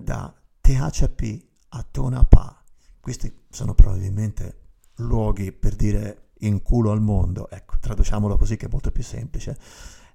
da 0.03 0.33
THP 0.61 1.45
a 1.69 1.85
Tonapah. 1.89 2.63
Questi 2.99 3.33
sono 3.49 3.73
probabilmente 3.73 4.59
luoghi 4.97 5.51
per 5.51 5.75
dire 5.75 6.31
in 6.39 6.61
culo 6.61 6.91
al 6.91 7.01
mondo, 7.01 7.49
ecco, 7.49 7.77
traduciamolo 7.79 8.37
così 8.37 8.57
che 8.57 8.65
è 8.65 8.69
molto 8.69 8.91
più 8.91 9.03
semplice. 9.03 9.57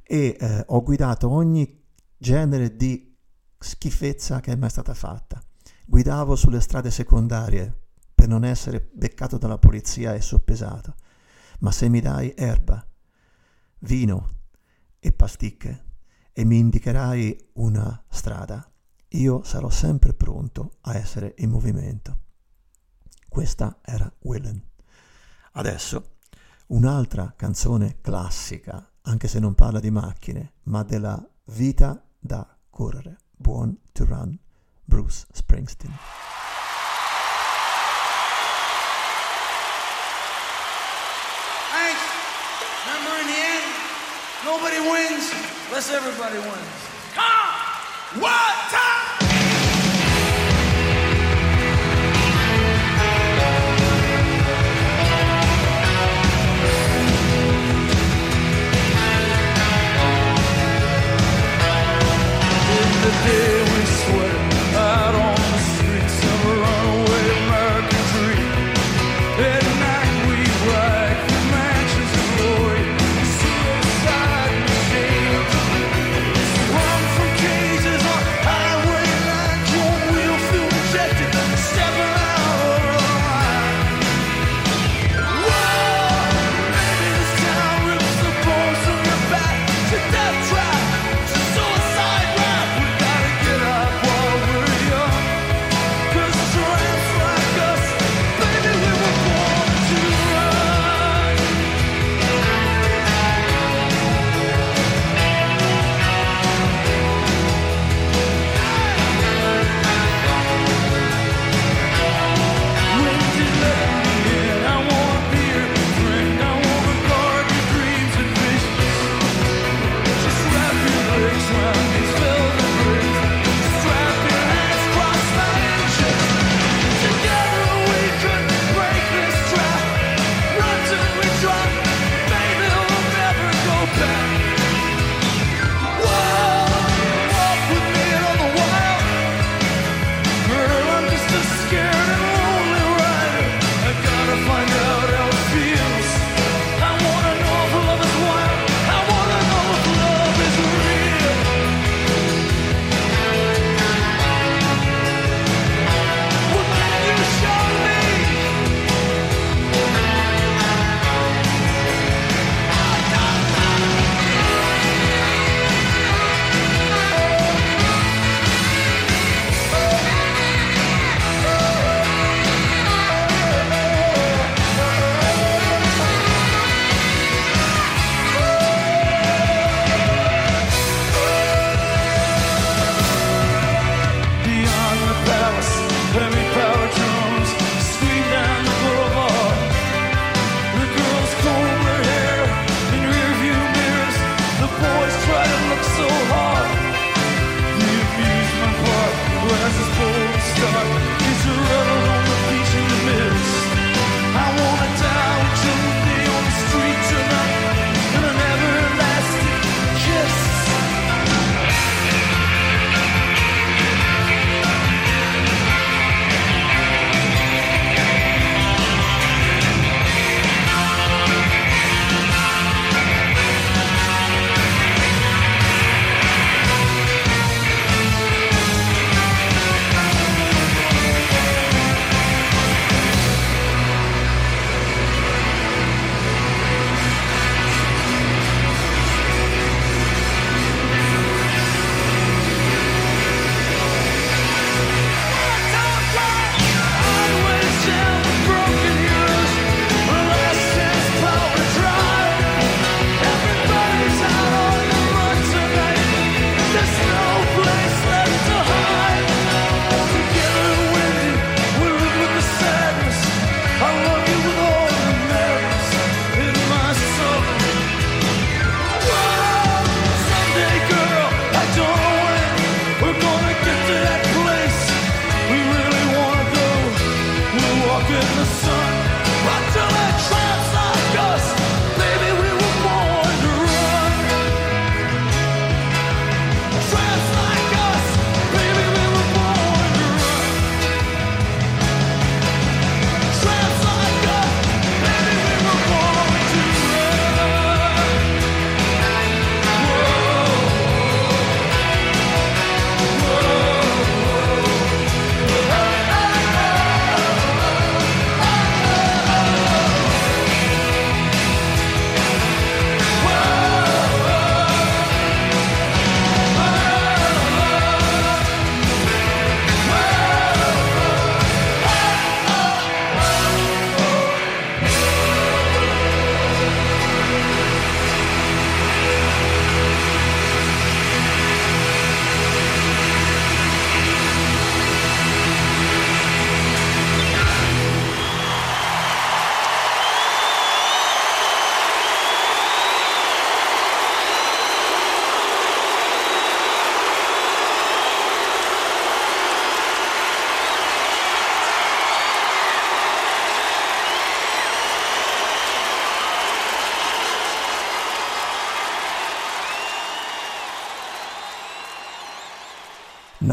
E 0.03 0.37
eh, 0.39 0.65
ho 0.67 0.83
guidato 0.83 1.29
ogni 1.29 1.85
genere 2.17 2.77
di 2.77 3.17
schifezza 3.59 4.41
che 4.41 4.53
è 4.53 4.57
mai 4.57 4.71
stata 4.71 4.95
fatta. 4.95 5.43
Guidavo 5.85 6.37
sulle 6.37 6.61
strade 6.61 6.91
secondarie 6.91 7.85
per 8.15 8.29
non 8.29 8.45
essere 8.45 8.89
beccato 8.93 9.39
dalla 9.39 9.59
polizia 9.59 10.15
e 10.15 10.21
soppesato. 10.21 10.95
Ma 11.61 11.71
se 11.71 11.89
mi 11.89 12.01
dai 12.01 12.33
erba, 12.37 12.85
vino 13.81 14.29
e 14.99 15.13
pasticche 15.13 15.85
e 16.33 16.45
mi 16.45 16.59
indicherai 16.59 17.51
una 17.55 18.05
strada, 18.09 18.71
io 19.11 19.43
sarò 19.45 19.71
sempre 19.71 20.13
pronto 20.13 20.73
a 20.83 20.97
essere 20.97 21.35
in 21.39 21.51
movimento. 21.51 22.19
Questa 23.29 23.79
era 23.83 24.11
Willen. 24.21 24.63
Adesso 25.53 26.17
un'altra 26.69 27.33
canzone 27.37 28.01
classica, 28.01 28.91
anche 29.03 29.29
se 29.29 29.39
non 29.39 29.55
parla 29.55 29.81
di 29.81 29.91
macchine, 29.91 30.55
ma 30.65 30.83
della 30.83 31.23
vita 31.47 32.03
da 32.19 32.47
correre. 32.71 33.19
Born 33.37 33.79
to 33.93 34.05
Run, 34.05 34.39
Bruce 34.85 35.27
Springsteen. 35.33 35.95
Thanks. 41.71 42.01
Remember 42.87 43.21
in 43.21 43.27
the 43.27 43.39
end, 43.39 43.67
nobody 44.45 44.79
wins 44.81 45.31
unless 45.69 45.91
everybody 45.91 46.39
wins. 46.39 46.85
Come! 47.15 48.23
One 48.23 48.33
time! 48.33 48.56
In 63.07 63.13
the 63.13 63.56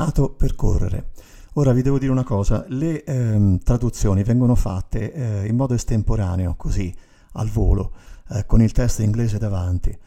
Nato 0.04 0.32
per 0.32 0.56
correre. 0.56 1.12
Ora 1.54 1.72
vi 1.72 1.82
devo 1.82 1.98
dire 1.98 2.12
una 2.12 2.26
cosa, 2.26 2.66
le 2.68 3.06
ehm, 3.06 3.60
traduzioni 3.60 4.22
vengono 4.24 4.54
fatte 4.54 5.14
eh, 5.14 5.48
in 5.48 5.56
modo 5.56 5.76
estemporaneo, 5.76 6.56
così, 6.58 6.94
al 7.34 7.48
volo, 7.48 7.94
eh, 8.32 8.46
con 8.46 8.62
il 8.62 8.74
testo 8.74 9.02
inglese 9.02 9.38
davanti. 9.38 9.98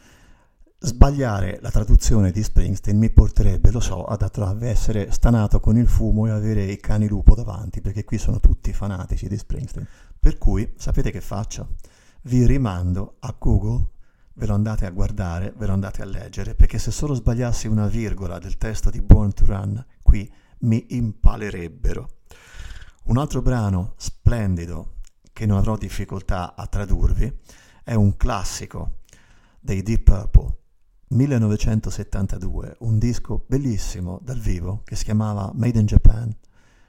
Sbagliare 0.78 1.60
la 1.62 1.70
traduzione 1.70 2.30
di 2.30 2.42
Springsteen 2.42 2.98
mi 2.98 3.08
porterebbe, 3.08 3.70
lo 3.70 3.80
so, 3.80 4.04
ad 4.04 4.62
essere 4.64 5.10
stanato 5.12 5.60
con 5.60 5.78
il 5.78 5.88
fumo 5.88 6.26
e 6.26 6.30
avere 6.30 6.64
i 6.64 6.78
cani 6.78 7.08
lupo 7.08 7.34
davanti, 7.34 7.80
perché 7.80 8.04
qui 8.04 8.18
sono 8.18 8.38
tutti 8.38 8.74
fanatici 8.74 9.28
di 9.28 9.38
Springsteen. 9.38 9.86
Per 10.20 10.36
cui, 10.36 10.74
sapete 10.76 11.10
che 11.10 11.22
faccio? 11.22 11.68
Vi 12.24 12.44
rimando 12.44 13.14
a 13.20 13.34
Google, 13.38 13.86
ve 14.36 14.46
lo 14.46 14.54
andate 14.54 14.84
a 14.86 14.90
guardare, 14.90 15.52
ve 15.56 15.66
lo 15.66 15.72
andate 15.72 16.02
a 16.02 16.04
leggere, 16.04 16.54
perché 16.54 16.78
se 16.78 16.90
solo 16.90 17.14
sbagliassi 17.14 17.66
una 17.66 17.86
virgola 17.86 18.38
del 18.38 18.58
testo 18.58 18.90
di 18.90 19.00
Born 19.00 19.32
to 19.32 19.46
Run, 19.46 19.84
qui 20.02 20.30
mi 20.60 20.86
impalerebbero. 20.90 22.08
Un 23.04 23.18
altro 23.18 23.40
brano 23.40 23.94
splendido 23.96 24.96
che 25.32 25.46
non 25.46 25.58
avrò 25.58 25.76
difficoltà 25.76 26.54
a 26.54 26.66
tradurvi 26.66 27.32
è 27.82 27.94
un 27.94 28.16
classico 28.16 28.98
dei 29.60 29.82
Deep 29.82 30.02
Purple 30.02 30.56
1972, 31.08 32.76
un 32.80 32.98
disco 32.98 33.44
bellissimo 33.46 34.18
dal 34.22 34.38
vivo 34.38 34.82
che 34.84 34.96
si 34.96 35.04
chiamava 35.04 35.50
Made 35.54 35.78
in 35.78 35.86
Japan. 35.86 36.36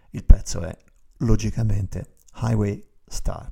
Il 0.09 0.25
pezzo 0.25 0.61
è 0.61 0.75
logicamente 1.17 2.15
Highway 2.41 2.83
Star. 3.05 3.49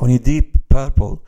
Con 0.00 0.08
i 0.08 0.18
Deep 0.18 0.60
Purple, 0.66 1.18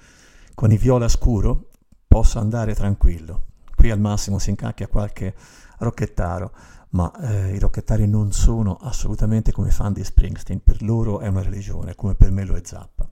con 0.54 0.72
i 0.72 0.78
viola 0.78 1.06
scuro, 1.06 1.68
posso 2.08 2.38
andare 2.38 2.74
tranquillo. 2.74 3.48
Qui 3.76 3.90
al 3.90 4.00
massimo 4.00 4.38
si 4.38 4.48
incacchia 4.48 4.88
qualche 4.88 5.34
rocchettaro, 5.76 6.52
ma 6.92 7.12
eh, 7.20 7.54
i 7.54 7.58
rocchettari 7.58 8.08
non 8.08 8.32
sono 8.32 8.76
assolutamente 8.76 9.52
come 9.52 9.70
fan 9.70 9.92
di 9.92 10.02
Springsteen, 10.02 10.62
per 10.64 10.80
loro 10.80 11.20
è 11.20 11.26
una 11.26 11.42
religione, 11.42 11.94
come 11.94 12.14
per 12.14 12.30
me 12.30 12.46
lo 12.46 12.54
è 12.54 12.62
Zappa. 12.64 13.06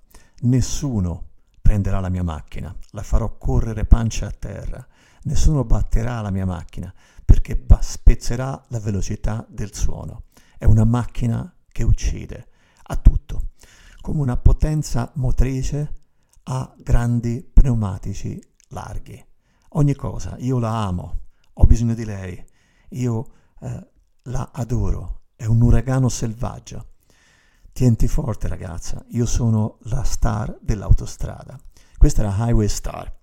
Nessuno 0.45 1.25
prenderà 1.61 2.01
la 2.01 2.09
mia 2.09 2.23
macchina, 2.23 2.75
la 2.93 3.03
farò 3.03 3.37
correre 3.37 3.85
pancia 3.85 4.29
a 4.29 4.31
terra, 4.31 4.83
nessuno 5.25 5.65
batterà 5.65 6.23
la 6.23 6.31
mia 6.31 6.47
macchina 6.47 6.91
perché 7.23 7.57
ba- 7.57 7.83
spezzerà 7.83 8.65
la 8.69 8.81
velocità 8.81 9.45
del 9.47 9.75
suono. 9.75 10.23
È 10.57 10.65
una 10.65 10.87
macchina 10.87 11.55
che 11.71 11.83
uccide, 11.83 12.49
ha 12.85 12.97
tutto, 12.97 13.49
come 14.01 14.21
una 14.21 14.37
potenza 14.37 15.11
motrice 15.15 15.95
ha 16.45 16.75
grandi 16.79 17.43
pneumatici 17.43 18.43
larghi. 18.69 19.25
Ogni 19.71 19.95
cosa, 19.95 20.37
io 20.39 20.59
la 20.59 20.87
amo, 20.87 21.21
ho 21.53 21.65
bisogno 21.65 21.95
di 21.95 22.05
lei, 22.05 22.43
io 22.91 23.27
eh, 23.61 23.89
la 24.23 24.51
adoro, 24.53 25.21
è 25.37 25.45
un 25.45 25.61
uragano 25.61 26.09
selvaggio. 26.09 26.87
Tienti 27.73 28.09
forte 28.09 28.49
ragazza, 28.49 29.05
io 29.11 29.27
sono 29.27 29.79
la 29.83 30.03
star 30.03 30.59
dell'autostrada. 30.61 31.59
Questa 31.97 32.23
era 32.23 32.49
Highway 32.49 32.69
Star. 32.69 33.15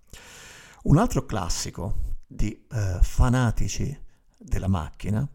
Un 0.83 0.97
altro 0.97 1.25
classico 1.25 2.15
di 2.25 2.65
eh, 2.71 2.99
fanatici 3.01 3.99
della 4.37 4.67
macchina, 4.67 5.27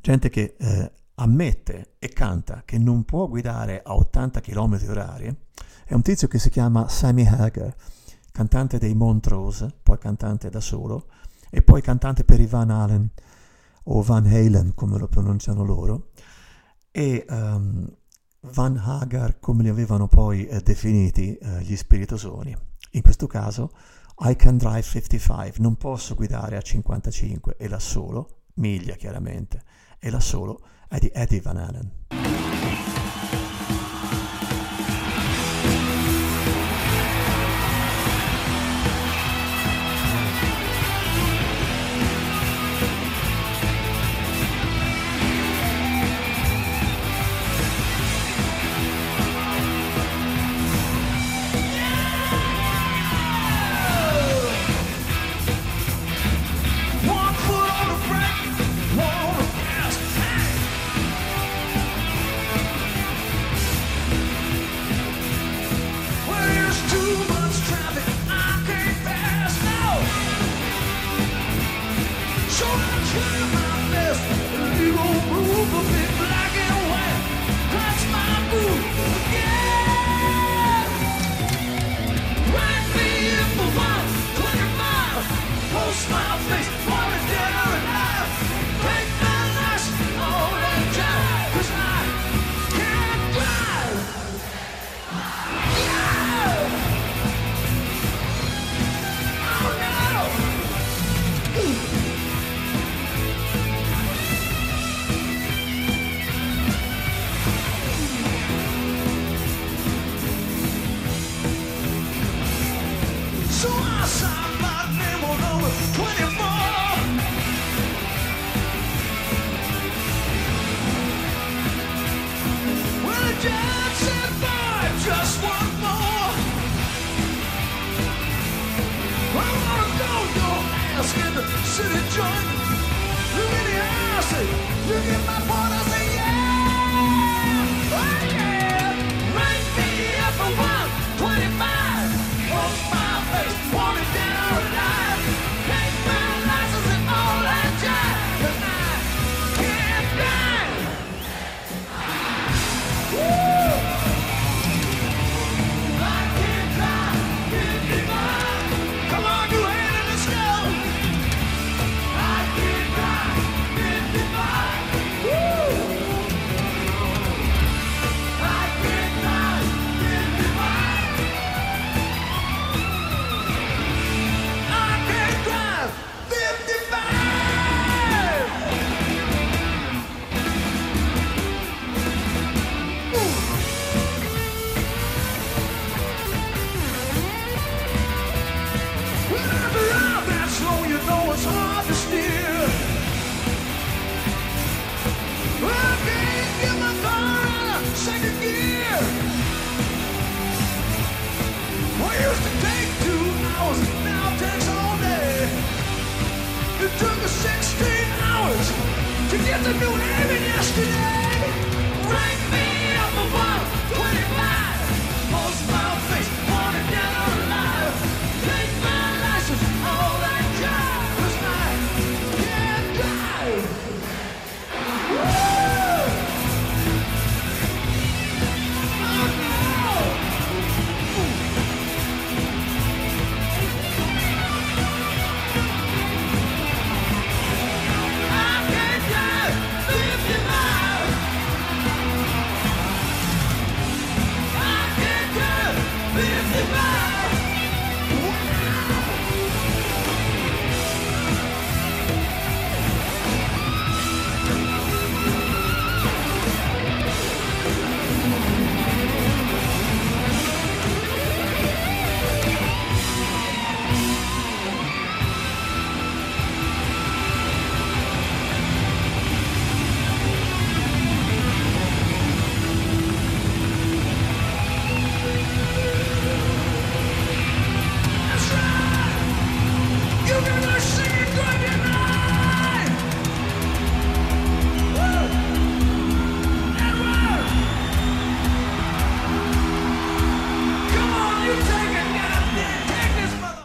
gente 0.00 0.28
che 0.28 0.56
eh, 0.58 0.92
ammette 1.20 1.96
e 1.98 2.08
canta 2.08 2.62
che 2.64 2.78
non 2.78 3.04
può 3.04 3.28
guidare 3.28 3.82
a 3.84 3.94
80 3.94 4.40
km 4.40 4.80
orari, 4.88 5.36
è 5.84 5.94
un 5.94 6.02
tizio 6.02 6.28
che 6.28 6.38
si 6.38 6.50
chiama 6.50 6.88
Sammy 6.88 7.26
Hagar, 7.26 7.74
cantante 8.32 8.78
dei 8.78 8.94
Montrose, 8.94 9.74
poi 9.82 9.98
cantante 9.98 10.48
da 10.48 10.60
solo, 10.60 11.08
e 11.50 11.62
poi 11.62 11.82
cantante 11.82 12.24
per 12.24 12.40
i 12.40 12.46
Van 12.46 12.70
Halen 12.70 13.10
o 13.84 14.02
Van 14.02 14.24
Halen 14.26 14.72
come 14.74 14.98
lo 14.98 15.08
pronunciano 15.08 15.62
loro, 15.62 16.10
e 16.90 17.26
ehm, 17.28 17.96
Van 18.52 18.76
Hagar 18.78 19.38
come 19.40 19.62
li 19.62 19.68
avevano 19.68 20.08
poi 20.08 20.46
eh, 20.46 20.60
definiti 20.60 21.36
eh, 21.36 21.60
gli 21.62 21.76
spiritosoni. 21.76 22.56
In 22.92 23.02
questo 23.02 23.26
caso 23.26 23.72
I 24.20 24.36
can 24.36 24.56
drive 24.56 24.82
55, 24.82 25.62
non 25.62 25.76
posso 25.76 26.14
guidare 26.14 26.56
a 26.56 26.62
55 26.62 27.56
e 27.58 27.68
la 27.68 27.78
solo, 27.78 28.44
miglia 28.54 28.94
chiaramente, 28.94 29.62
e 29.98 30.08
la 30.08 30.20
solo 30.20 30.60
è 30.90 30.98
di 30.98 31.10
Eddie 31.14 31.40
Van 31.40 31.56
Halen. 31.56 32.49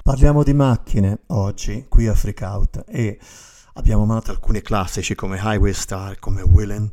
Parliamo 0.06 0.44
di 0.44 0.54
macchine 0.54 1.22
oggi 1.30 1.88
qui 1.90 2.06
a 2.06 2.14
Freakout 2.14 2.84
e 2.88 3.20
abbiamo 3.74 4.04
amato 4.04 4.30
alcuni 4.30 4.62
classici 4.62 5.16
come 5.16 5.40
Highway 5.42 5.74
Star, 5.74 6.20
come 6.20 6.44
Willin, 6.44 6.88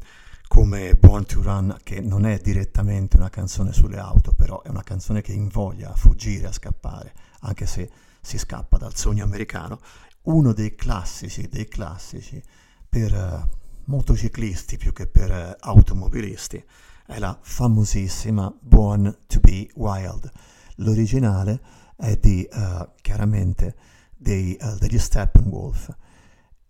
come 0.48 0.94
Born 0.94 1.26
to 1.26 1.42
Run, 1.42 1.76
che 1.82 2.00
non 2.00 2.24
è 2.24 2.38
direttamente 2.38 3.18
una 3.18 3.28
canzone 3.28 3.74
sulle 3.74 3.98
auto, 3.98 4.32
però 4.32 4.62
è 4.62 4.70
una 4.70 4.82
canzone 4.82 5.20
che 5.20 5.32
invoglia 5.32 5.90
a 5.90 5.94
fuggire, 5.94 6.46
a 6.46 6.52
scappare, 6.52 7.12
anche 7.40 7.66
se 7.66 7.90
si 8.22 8.38
scappa 8.38 8.78
dal 8.78 8.96
sogno 8.96 9.24
americano. 9.24 9.80
Uno 10.22 10.54
dei 10.54 10.74
classici, 10.74 11.48
dei 11.48 11.68
classici 11.68 12.42
per 12.88 13.12
eh, 13.12 13.48
motociclisti 13.84 14.78
più 14.78 14.94
che 14.94 15.06
per 15.06 15.30
eh, 15.30 15.56
automobilisti 15.60 16.64
è 17.04 17.18
la 17.18 17.38
famosissima 17.38 18.50
Born 18.58 19.18
to 19.26 19.38
be 19.38 19.68
Wild. 19.74 20.32
L'originale 20.76 21.82
è 21.97 22.16
di 22.16 22.45
eh, 22.45 22.88
chiaramente 23.01 23.76
dei, 24.16 24.55
eh, 24.57 24.76
degli 24.78 24.99
Steppenwolf 24.99 25.95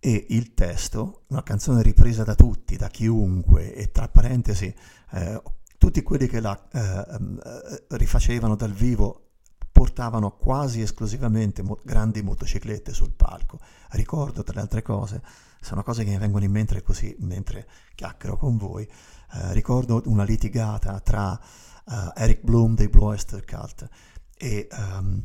e 0.05 0.25
il 0.29 0.53
testo, 0.53 1.23
una 1.27 1.43
canzone 1.43 1.81
ripresa 1.81 2.23
da 2.23 2.35
tutti, 2.35 2.75
da 2.75 2.89
chiunque 2.89 3.73
e 3.73 3.89
tra 3.91 4.09
parentesi 4.09 4.73
eh, 5.11 5.41
tutti 5.77 6.03
quelli 6.03 6.27
che 6.27 6.41
la 6.41 6.61
eh, 6.73 6.79
ehm, 6.79 7.41
eh, 7.41 7.97
rifacevano 7.97 8.55
dal 8.55 8.73
vivo 8.73 9.29
portavano 9.71 10.31
quasi 10.31 10.81
esclusivamente 10.81 11.61
mo- 11.61 11.79
grandi 11.83 12.21
motociclette 12.21 12.93
sul 12.93 13.13
palco. 13.13 13.59
Ricordo 13.91 14.43
tra 14.43 14.55
le 14.55 14.61
altre 14.61 14.81
cose, 14.81 15.21
sono 15.61 15.83
cose 15.83 16.03
che 16.03 16.09
mi 16.09 16.17
vengono 16.17 16.43
in 16.43 16.51
mente 16.51 16.81
così 16.81 17.15
mentre 17.19 17.65
chiacchiero 17.95 18.35
con 18.35 18.57
voi, 18.57 18.83
eh, 18.83 19.53
ricordo 19.53 20.01
una 20.05 20.23
litigata 20.23 20.99
tra 20.99 21.39
Eric 22.15 22.43
Bloom 22.43 22.75
dei 22.75 22.87
Blue 22.87 23.07
Oyster 23.07 23.43
Cult 23.43 23.89
e 24.43 24.67
ehm, 24.69 25.23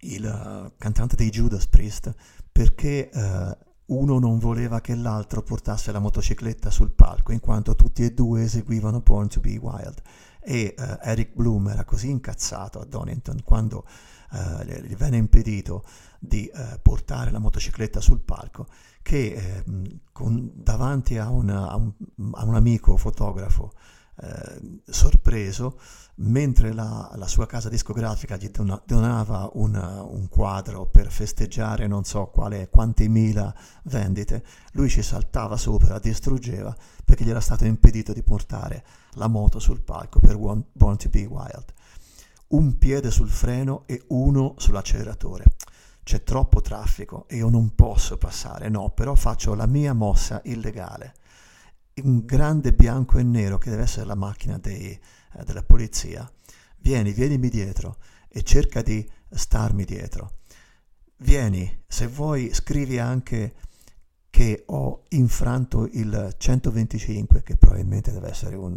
il 0.00 0.24
eh, 0.26 0.72
cantante 0.76 1.16
dei 1.16 1.30
Judas 1.30 1.66
Priest 1.66 2.12
perché 2.52 3.08
eh, 3.08 3.56
uno 3.86 4.18
non 4.18 4.38
voleva 4.38 4.82
che 4.82 4.94
l'altro 4.94 5.42
portasse 5.42 5.90
la 5.90 5.98
motocicletta 5.98 6.70
sul 6.70 6.90
palco 6.90 7.32
in 7.32 7.40
quanto 7.40 7.74
tutti 7.74 8.04
e 8.04 8.12
due 8.12 8.42
eseguivano 8.42 9.00
Born 9.00 9.28
to 9.28 9.40
be 9.40 9.56
Wild. 9.56 10.02
E 10.40 10.74
eh, 10.76 10.98
Eric 11.02 11.34
Bloom 11.34 11.68
era 11.68 11.84
così 11.84 12.10
incazzato 12.10 12.78
a 12.80 12.84
Donington 12.84 13.42
quando 13.42 13.86
eh, 14.32 14.82
gli- 14.86 14.96
venne 14.96 15.16
impedito 15.16 15.84
di 16.18 16.46
eh, 16.46 16.78
portare 16.82 17.30
la 17.30 17.38
motocicletta 17.38 18.00
sul 18.00 18.20
palco 18.20 18.66
che 19.00 19.32
eh, 19.32 19.70
mh, 19.70 20.00
con- 20.12 20.50
davanti 20.54 21.16
a, 21.16 21.30
un- 21.30 21.48
a 21.48 21.74
un, 21.76 21.92
a 22.32 22.44
un 22.44 22.54
amico 22.54 22.98
fotografo 22.98 23.72
eh, 24.22 24.82
sorpreso 24.84 25.78
mentre 26.16 26.72
la, 26.72 27.10
la 27.16 27.26
sua 27.26 27.46
casa 27.46 27.68
discografica 27.68 28.36
gli 28.36 28.48
dona- 28.50 28.80
donava 28.84 29.50
una- 29.54 30.02
un 30.02 30.28
quadro 30.28 30.86
per 30.86 31.10
festeggiare 31.10 31.86
non 31.86 32.04
so 32.04 32.26
quale, 32.26 32.68
quante 32.68 33.08
mila 33.08 33.52
vendite, 33.84 34.44
lui 34.72 34.88
ci 34.88 35.02
saltava 35.02 35.56
sopra, 35.56 35.98
distruggeva 35.98 36.74
perché 37.04 37.24
gli 37.24 37.30
era 37.30 37.40
stato 37.40 37.64
impedito 37.64 38.12
di 38.12 38.22
portare 38.22 38.84
la 39.14 39.26
moto 39.26 39.58
sul 39.58 39.80
palco 39.80 40.20
per 40.20 40.36
Born, 40.36 40.64
Born 40.72 40.96
to 40.96 41.08
be 41.08 41.24
Wild. 41.24 41.72
Un 42.48 42.78
piede 42.78 43.10
sul 43.10 43.30
freno 43.30 43.84
e 43.86 44.02
uno 44.08 44.54
sull'acceleratore. 44.58 45.44
C'è 46.04 46.22
troppo 46.22 46.60
traffico 46.60 47.26
e 47.28 47.36
io 47.36 47.48
non 47.48 47.74
posso 47.74 48.18
passare, 48.18 48.68
no, 48.68 48.90
però 48.90 49.14
faccio 49.14 49.54
la 49.54 49.66
mia 49.66 49.94
mossa 49.94 50.40
illegale 50.44 51.14
un 52.02 52.24
grande 52.24 52.72
bianco 52.72 53.18
e 53.18 53.22
nero 53.22 53.58
che 53.58 53.70
deve 53.70 53.82
essere 53.82 54.06
la 54.06 54.14
macchina 54.14 54.58
dei- 54.58 54.98
eh, 55.34 55.44
della 55.44 55.62
polizia. 55.62 56.30
Vieni, 56.78 57.12
vienimi 57.12 57.48
dietro 57.48 57.96
e 58.28 58.42
cerca 58.42 58.82
di 58.82 59.08
starmi 59.30 59.84
dietro. 59.84 60.38
Vieni, 61.18 61.82
se 61.86 62.06
vuoi 62.06 62.52
scrivi 62.52 62.98
anche 62.98 63.54
che 64.30 64.64
ho 64.66 65.02
infranto 65.10 65.86
il 65.92 66.34
125, 66.36 67.42
che 67.42 67.56
probabilmente 67.56 68.12
deve 68.12 68.30
essere 68.30 68.56
un, 68.56 68.76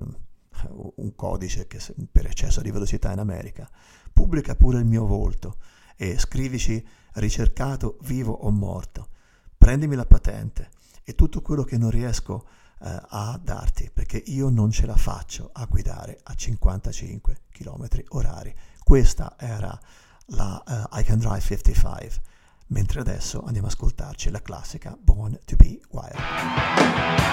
un 0.96 1.16
codice 1.16 1.66
se- 1.78 1.96
per 2.12 2.26
eccesso 2.26 2.62
di 2.62 2.72
velocità 2.72 3.12
in 3.12 3.20
America. 3.20 3.70
Pubblica 4.12 4.56
pure 4.56 4.80
il 4.80 4.86
mio 4.86 5.06
volto 5.06 5.58
e 5.96 6.20
scrivici 6.20 6.86
ricercato 7.14 7.98
vivo 8.02 8.34
o 8.34 8.52
morto. 8.52 9.10
Prendimi 9.58 9.96
la 9.96 10.06
patente 10.06 10.70
e 11.04 11.16
tutto 11.16 11.42
quello 11.42 11.64
che 11.64 11.78
non 11.78 11.90
riesco 11.90 12.46
eh, 12.82 13.02
a 13.10 13.40
darti 13.42 13.90
perché 13.94 14.18
io 14.18 14.50
non 14.50 14.72
ce 14.72 14.86
la 14.86 14.96
faccio 14.96 15.50
a 15.54 15.66
guidare 15.66 16.20
a 16.24 16.34
55 16.34 17.38
km 17.52 17.88
orari. 18.10 18.56
Questa 18.84 19.36
era 19.38 19.80
la 20.28 20.64
eh, 20.92 21.00
I 21.00 21.04
Can 21.04 21.20
Drive 21.20 21.42
55, 21.42 22.22
mentre 22.68 23.00
adesso 23.00 23.44
andiamo 23.44 23.68
a 23.68 23.72
ascoltarci 23.72 24.30
la 24.30 24.42
classica 24.42 24.98
Born 25.00 25.40
to 25.46 25.56
be 25.56 25.80
Wild. 25.90 27.24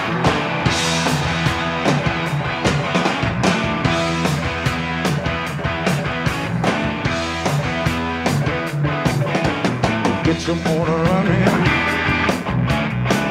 get 10.23 10.39
some 10.41 10.63
motor 10.63 10.95
running 11.03 11.43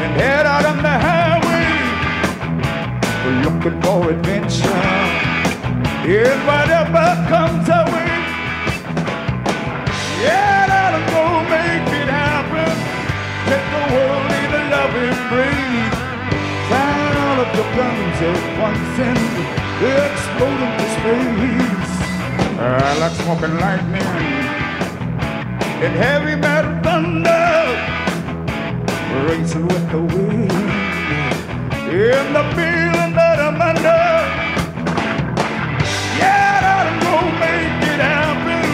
and 0.03 0.21
head 0.21 0.45
out 0.45 0.67
on 0.67 0.77
the 0.83 0.89
highway. 0.89 1.22
Looking 3.63 3.83
for 3.83 4.11
adventure 4.11 4.83
in 6.03 6.35
whatever 6.51 7.07
comes 7.31 7.69
our 7.71 7.87
way. 7.95 8.11
Yeah, 10.19 10.67
that'll 10.67 11.07
go 11.15 11.47
make 11.47 11.87
it 11.95 12.09
happen. 12.11 12.75
Take 13.47 13.67
the 13.71 13.85
world 13.95 14.31
in 14.35 14.51
a 14.51 14.63
loving 14.67 15.15
breeze. 15.31 15.95
Fire 16.67 17.15
all 17.23 17.39
of 17.39 17.51
the 17.55 17.63
guns 17.79 18.19
at 18.27 18.43
once 18.59 18.99
and 18.99 19.23
explode 19.95 20.63
into 20.67 20.87
space. 20.99 21.93
I 22.59 22.99
like 22.99 23.15
smoking 23.23 23.55
lightning 23.61 24.03
and 25.87 25.95
heavy 25.95 26.35
metal 26.35 26.83
thunder 26.83 27.79
racing 29.29 29.69
with 29.69 29.87
the 29.93 30.01
wind 30.01 30.53
in 31.93 32.33
the 32.33 32.43
feeling 32.57 33.22
I'm 33.43 33.61
under. 33.61 34.03
Yeah, 36.19 36.87
go 37.03 37.17
make 37.43 37.83
it 37.91 38.01
happen. 38.01 38.67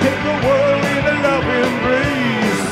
Take 0.00 0.20
the 0.28 0.36
world 0.46 0.84
in 0.96 1.04
a 1.12 1.16
loving 1.26 1.74
breeze. 1.84 2.64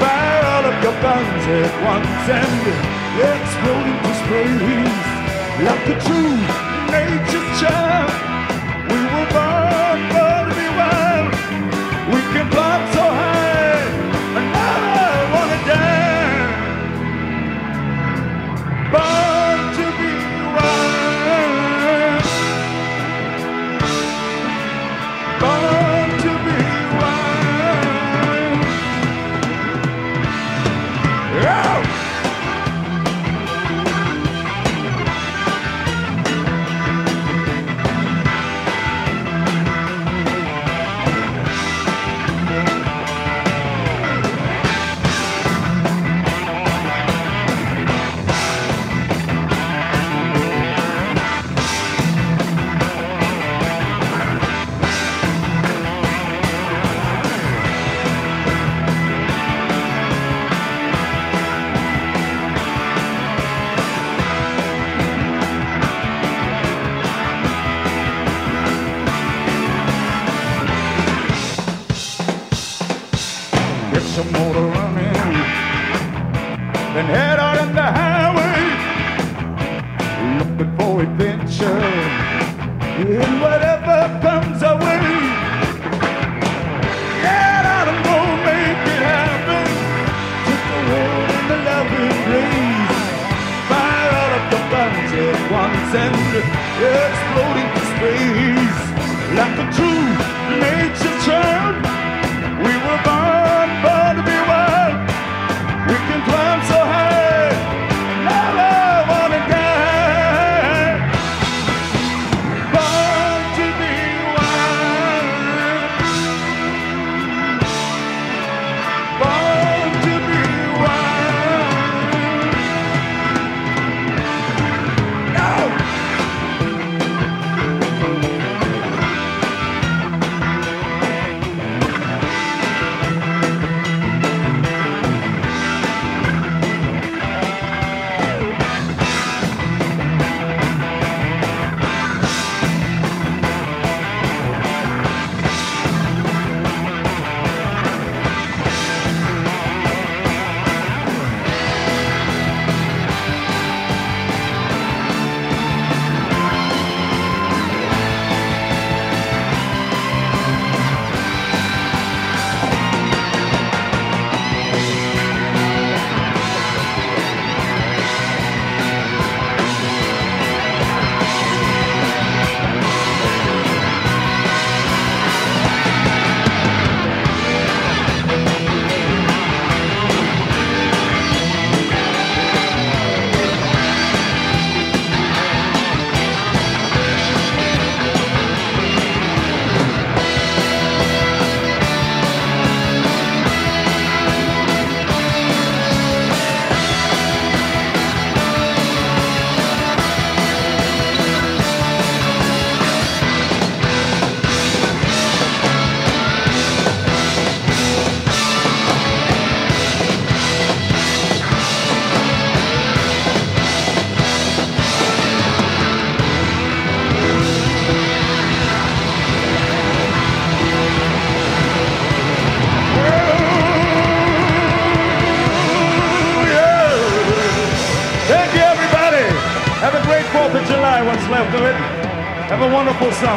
Fire 0.00 0.42
all 0.52 0.64
of 0.70 0.76
your 0.84 0.96
guns 1.00 1.44
at 1.64 1.74
once 1.90 2.28
and 2.40 2.62
explode 3.32 3.88
into 3.92 4.12
space 4.20 5.16
like 5.64 5.86
a 5.88 5.96
true 6.04 6.36
nature's 6.92 7.60
child. 7.60 8.15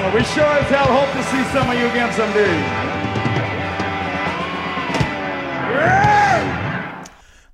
Summer. 0.10 0.16
We 0.16 0.24
sure 0.24 0.44
as 0.44 0.70
hell 0.70 0.88
hope 0.88 1.12
to 1.14 1.24
see 1.24 1.44
some 1.52 1.70
of 1.70 1.80
you 1.80 1.88
again 1.90 2.12
someday. 2.14 3.58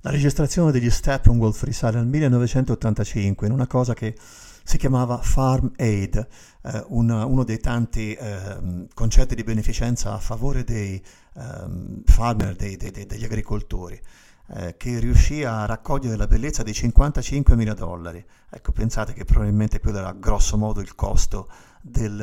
La 0.00 0.10
registrazione 0.12 0.70
degli 0.70 0.88
Steppenwolf 0.90 1.62
risale 1.64 1.98
al 1.98 2.06
1985 2.06 3.46
in 3.48 3.52
una 3.52 3.66
cosa 3.66 3.92
che 3.92 4.14
si 4.62 4.78
chiamava 4.78 5.18
Farm 5.18 5.72
Aid, 5.76 6.28
eh, 6.62 6.84
un- 6.88 7.10
uno 7.10 7.42
dei 7.44 7.58
tanti 7.58 8.14
ehm, 8.14 8.86
concetti 8.94 9.34
di 9.34 9.42
beneficenza 9.42 10.12
a 10.12 10.18
favore 10.18 10.62
dei 10.64 11.02
ehm, 11.36 12.02
farmer, 12.04 12.54
dei- 12.54 12.76
dei- 12.76 12.90
degli 13.06 13.24
agricoltori, 13.24 14.00
eh, 14.48 14.76
che 14.76 14.98
riuscì 14.98 15.44
a 15.44 15.66
raccogliere 15.66 16.16
la 16.16 16.26
bellezza 16.26 16.62
di 16.62 16.72
55 16.72 17.56
mila 17.56 17.74
dollari. 17.74 18.24
Ecco, 18.50 18.72
pensate 18.72 19.12
che 19.12 19.24
probabilmente 19.24 19.80
quello 19.80 19.98
era 19.98 20.12
grosso 20.12 20.56
modo 20.56 20.80
il 20.80 20.94
costo 20.94 21.48
del 21.80 22.20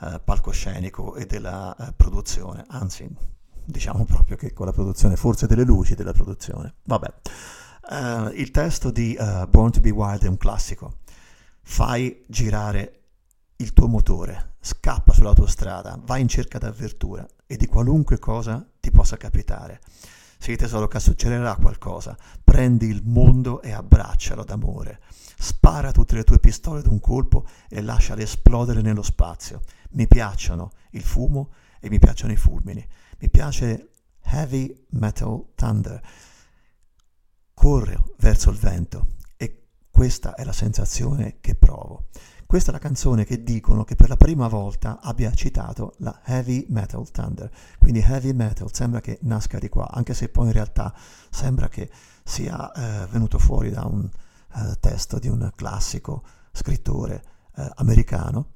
eh, 0.00 0.20
palcoscenico 0.24 1.14
e 1.14 1.26
della 1.26 1.74
eh, 1.76 1.92
produzione, 1.94 2.64
anzi 2.68 3.08
diciamo 3.64 4.04
proprio 4.04 4.36
che 4.36 4.52
con 4.52 4.66
la 4.66 4.72
produzione, 4.72 5.16
forse 5.16 5.46
delle 5.46 5.64
luci 5.64 5.94
della 5.94 6.12
produzione. 6.12 6.74
Vabbè, 6.84 7.12
Eh, 7.90 8.30
il 8.34 8.50
testo 8.50 8.90
di 8.90 9.14
eh, 9.14 9.46
Born 9.48 9.72
to 9.72 9.80
be 9.80 9.90
Wild 9.90 10.24
è 10.24 10.28
un 10.28 10.36
classico. 10.36 10.98
Fai 11.62 12.24
girare 12.28 13.00
il 13.56 13.72
tuo 13.72 13.86
motore, 13.88 14.54
scappa 14.60 15.12
sull'autostrada, 15.12 15.98
vai 16.04 16.20
in 16.20 16.28
cerca 16.28 16.58
d'avventura 16.58 17.26
e 17.46 17.56
di 17.56 17.66
qualunque 17.66 18.18
cosa 18.18 18.64
ti 18.80 18.90
possa 18.90 19.16
capitare. 19.16 19.80
Sii 20.42 20.56
tesoro 20.56 20.88
che 20.88 20.98
succederà 20.98 21.54
qualcosa, 21.54 22.16
prendi 22.42 22.86
il 22.86 23.02
mondo 23.04 23.62
e 23.62 23.70
abbraccialo 23.70 24.42
d'amore. 24.42 24.98
Spara 25.38 25.92
tutte 25.92 26.16
le 26.16 26.24
tue 26.24 26.40
pistole 26.40 26.82
d'un 26.82 26.98
colpo 26.98 27.46
e 27.68 27.80
lasciale 27.80 28.24
esplodere 28.24 28.80
nello 28.80 29.02
spazio. 29.02 29.60
Mi 29.90 30.08
piacciono 30.08 30.72
il 30.90 31.04
fumo 31.04 31.52
e 31.78 31.88
mi 31.88 32.00
piacciono 32.00 32.32
i 32.32 32.36
fulmini. 32.36 32.84
Mi 33.20 33.30
piace 33.30 33.90
Heavy 34.20 34.86
Metal 34.88 35.44
Thunder. 35.54 36.02
Corro 37.54 38.12
verso 38.18 38.50
il 38.50 38.58
vento 38.58 39.06
e 39.36 39.66
questa 39.92 40.34
è 40.34 40.42
la 40.42 40.52
sensazione 40.52 41.36
che 41.40 41.54
provo. 41.54 42.08
Questa 42.52 42.68
è 42.68 42.74
la 42.74 42.80
canzone 42.80 43.24
che 43.24 43.42
dicono 43.42 43.82
che 43.82 43.94
per 43.94 44.10
la 44.10 44.16
prima 44.18 44.46
volta 44.46 45.00
abbia 45.00 45.32
citato 45.32 45.94
la 46.00 46.20
Heavy 46.22 46.66
Metal 46.68 47.10
Thunder. 47.10 47.50
Quindi 47.78 48.00
Heavy 48.00 48.34
Metal 48.34 48.68
sembra 48.70 49.00
che 49.00 49.18
nasca 49.22 49.58
di 49.58 49.70
qua, 49.70 49.88
anche 49.90 50.12
se 50.12 50.28
poi 50.28 50.48
in 50.48 50.52
realtà 50.52 50.94
sembra 51.30 51.70
che 51.70 51.88
sia 52.22 52.70
eh, 52.72 53.06
venuto 53.06 53.38
fuori 53.38 53.70
da 53.70 53.86
un 53.86 54.04
eh, 54.04 54.76
testo 54.80 55.18
di 55.18 55.28
un 55.28 55.50
classico 55.56 56.24
scrittore 56.52 57.22
eh, 57.56 57.70
americano, 57.76 58.48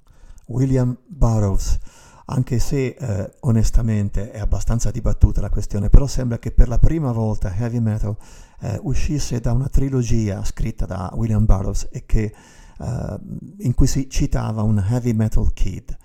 William 0.49 0.95
Burroughs. 1.07 1.79
Anche 2.27 2.59
se 2.59 2.97
eh, 2.99 3.37
onestamente 3.41 4.31
è 4.31 4.41
abbastanza 4.41 4.91
dibattuta 4.91 5.41
la 5.41 5.49
questione, 5.49 5.89
però 5.89 6.07
sembra 6.07 6.39
che 6.39 6.53
per 6.53 6.69
la 6.69 6.79
prima 6.79 7.13
volta 7.13 7.51
Heavy 7.55 7.79
Metal 7.79 8.15
eh, 8.61 8.79
uscisse 8.83 9.41
da 9.41 9.53
una 9.53 9.69
trilogia 9.69 10.45
scritta 10.45 10.85
da 10.85 11.11
William 11.15 11.47
Burroughs 11.47 11.89
e 11.91 12.05
che, 12.05 12.35
eh, 12.81 13.19
in 13.59 13.75
cui 13.75 13.87
si 13.87 14.09
citava 14.09 14.63
un 14.63 14.79
Heavy 14.79 15.13
Metal 15.13 15.53
Kid. 15.53 15.97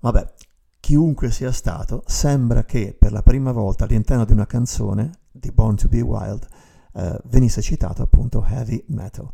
Vabbè, 0.00 0.34
chiunque 0.80 1.30
sia 1.30 1.52
stato, 1.52 2.02
sembra 2.06 2.64
che 2.64 2.96
per 2.98 3.12
la 3.12 3.22
prima 3.22 3.52
volta 3.52 3.84
all'interno 3.84 4.24
di 4.24 4.32
una 4.32 4.46
canzone 4.46 5.10
di 5.32 5.50
Born 5.50 5.76
to 5.76 5.88
be 5.88 6.00
Wild 6.00 6.46
eh, 6.92 7.20
venisse 7.24 7.60
citato 7.60 8.02
appunto 8.02 8.44
Heavy 8.48 8.84
Metal. 8.88 9.28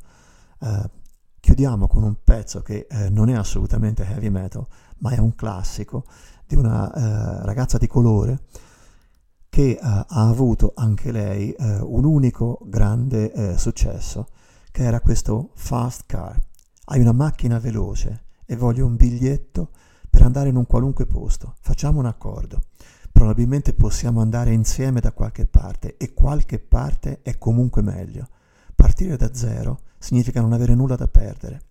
Eh, 0.61 0.91
chiudiamo 1.39 1.87
con 1.89 2.03
un 2.05 2.17
pezzo 2.25 2.63
che 2.63 2.87
eh, 2.89 3.09
non 3.11 3.29
è 3.29 3.35
assolutamente 3.35 4.05
heavy 4.05 4.31
metal, 4.31 4.67
ma 4.99 5.11
è 5.11 5.19
un 5.19 5.35
classico 5.35 6.05
di 6.47 6.55
una 6.55 6.93
eh, 6.93 7.45
ragazza 7.45 7.79
di 7.79 7.87
colore 7.87 8.45
che 9.49 9.71
eh, 9.71 9.79
ha 9.83 10.07
avuto 10.29 10.73
anche 10.75 11.13
lei 11.13 11.55
un 11.59 12.05
unico 12.05 12.61
grande 12.65 13.59
successo, 13.59 14.29
che 14.71 14.85
era 14.85 15.01
questo 15.01 15.51
Fast 15.55 16.05
Car. 16.07 16.41
Hai 16.85 17.01
una 17.01 17.13
macchina 17.13 17.61
veloce 17.61 18.25
e 18.45 18.57
voglio 18.57 18.85
un 18.85 18.97
biglietto 18.97 19.71
per 20.11 20.23
andare 20.23 20.49
in 20.49 20.57
un 20.57 20.67
qualunque 20.67 21.07
posto. 21.07 21.55
Facciamo 21.61 22.01
un 22.01 22.07
accordo. 22.07 22.63
Probabilmente 23.13 23.73
possiamo 23.73 24.21
andare 24.21 24.53
insieme 24.53 24.99
da 24.99 25.13
qualche 25.13 25.47
parte 25.47 25.97
e 25.97 26.13
qualche 26.13 26.59
parte 26.59 27.21
è 27.23 27.39
comunque 27.39 27.83
meglio. 27.83 28.29
Partire 28.75 29.17
da 29.17 29.33
zero 29.33 29.83
significa 29.97 30.41
non 30.41 30.53
avere 30.53 30.75
nulla 30.75 30.97
da 30.97 31.07
perdere. 31.07 31.63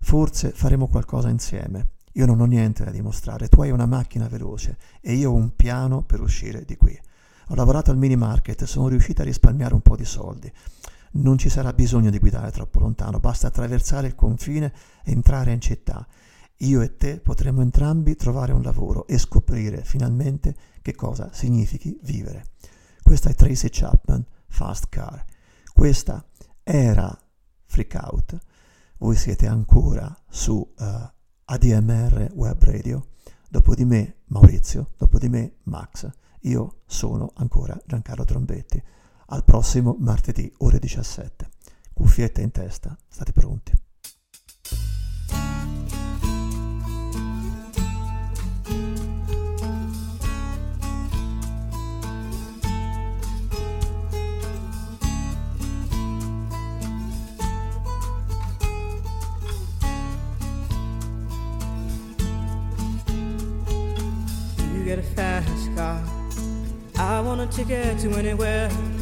Forse 0.00 0.50
faremo 0.50 0.86
qualcosa 0.86 1.30
insieme. 1.30 1.88
Io 2.12 2.26
non 2.26 2.38
ho 2.38 2.44
niente 2.44 2.84
da 2.84 2.90
dimostrare, 2.90 3.48
tu 3.48 3.62
hai 3.62 3.70
una 3.70 3.86
macchina 3.86 4.28
veloce 4.28 4.76
e 5.00 5.14
io 5.14 5.30
ho 5.30 5.34
un 5.34 5.56
piano 5.56 6.02
per 6.02 6.20
uscire 6.20 6.66
di 6.66 6.76
qui. 6.76 6.96
Ho 7.48 7.54
lavorato 7.54 7.90
al 7.90 7.96
mini 7.96 8.16
market 8.16 8.60
e 8.60 8.66
sono 8.66 8.88
riuscito 8.88 9.22
a 9.22 9.24
risparmiare 9.24 9.72
un 9.72 9.80
po' 9.80 9.96
di 9.96 10.04
soldi. 10.04 10.52
Non 11.14 11.36
ci 11.38 11.48
sarà 11.48 11.72
bisogno 11.72 12.10
di 12.10 12.18
guidare 12.18 12.50
troppo 12.50 12.78
lontano, 12.78 13.20
basta 13.20 13.48
attraversare 13.48 14.06
il 14.06 14.14
confine 14.14 14.72
e 15.04 15.12
entrare 15.12 15.52
in 15.52 15.60
città. 15.60 16.06
Io 16.58 16.80
e 16.80 16.96
te 16.96 17.18
potremo 17.18 17.60
entrambi 17.60 18.14
trovare 18.14 18.52
un 18.52 18.62
lavoro 18.62 19.06
e 19.06 19.18
scoprire 19.18 19.82
finalmente 19.82 20.54
che 20.80 20.94
cosa 20.94 21.30
significhi 21.32 21.98
vivere. 22.02 22.44
Questa 23.02 23.28
è 23.30 23.34
Tracy 23.34 23.68
Chapman, 23.70 24.24
Fast 24.46 24.88
Car. 24.88 25.24
Questa 25.72 26.24
era 26.62 27.16
Freak 27.66 27.98
Out. 28.00 28.38
Voi 28.98 29.16
siete 29.16 29.46
ancora 29.48 30.16
su 30.28 30.72
eh, 30.78 31.12
ADMR 31.44 32.30
Web 32.34 32.62
Radio. 32.62 33.08
Dopo 33.48 33.74
di 33.74 33.84
me 33.84 34.20
Maurizio, 34.26 34.90
dopo 34.96 35.18
di 35.18 35.28
me 35.28 35.56
Max. 35.64 36.08
Io 36.42 36.82
sono 36.86 37.32
ancora 37.34 37.78
Giancarlo 37.84 38.24
Trombetti. 38.24 38.82
Al 39.32 39.44
prossimo 39.44 39.96
martedì, 39.98 40.52
ore 40.58 40.78
17. 40.78 41.48
Cuffiette 41.94 42.42
in 42.42 42.50
testa, 42.50 42.94
state 43.08 43.32
pronti. 43.32 43.72
You 64.74 64.84
get 64.84 64.98
a 64.98 65.02
fast 65.02 65.74
car. 65.74 66.02
I 66.98 67.20
want 67.22 67.40
a 67.40 67.46
ticket 67.46 67.98
to 68.00 68.14
anywhere. 68.18 69.01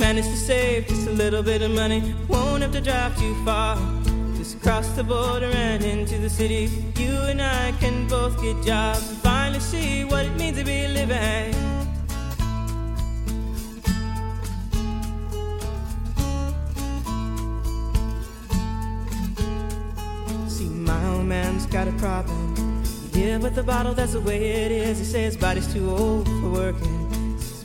Managed 0.00 0.30
to 0.30 0.36
save 0.36 0.88
just 0.88 1.06
a 1.06 1.12
little 1.12 1.42
bit 1.42 1.60
of 1.60 1.72
money. 1.72 2.14
Won't 2.26 2.62
have 2.62 2.72
to 2.72 2.80
drive 2.80 3.16
too 3.18 3.34
far. 3.44 3.76
Just 4.34 4.58
cross 4.62 4.88
the 4.96 5.04
border 5.04 5.50
and 5.54 5.84
into 5.84 6.16
the 6.16 6.30
city. 6.30 6.70
You 6.96 7.14
and 7.28 7.40
I 7.42 7.72
can 7.72 8.08
both 8.08 8.40
get 8.40 8.56
jobs 8.64 9.10
and 9.10 9.18
finally 9.18 9.60
see 9.60 10.04
what 10.04 10.24
it 10.24 10.34
means 10.36 10.56
to 10.56 10.64
be 10.64 10.88
living. 10.88 11.52
See, 20.48 20.64
my 20.64 21.06
old 21.10 21.26
man's 21.26 21.66
got 21.66 21.88
a 21.88 21.92
problem. 21.92 22.82
Yeah, 23.12 23.36
but 23.36 23.54
the 23.54 23.62
bottle, 23.62 23.92
that's 23.92 24.14
the 24.14 24.20
way 24.22 24.64
it 24.64 24.72
is. 24.72 24.98
He 24.98 25.04
says 25.04 25.36
body's 25.36 25.70
too 25.72 25.90
old 25.90 26.26
for 26.26 26.48
working. 26.48 26.99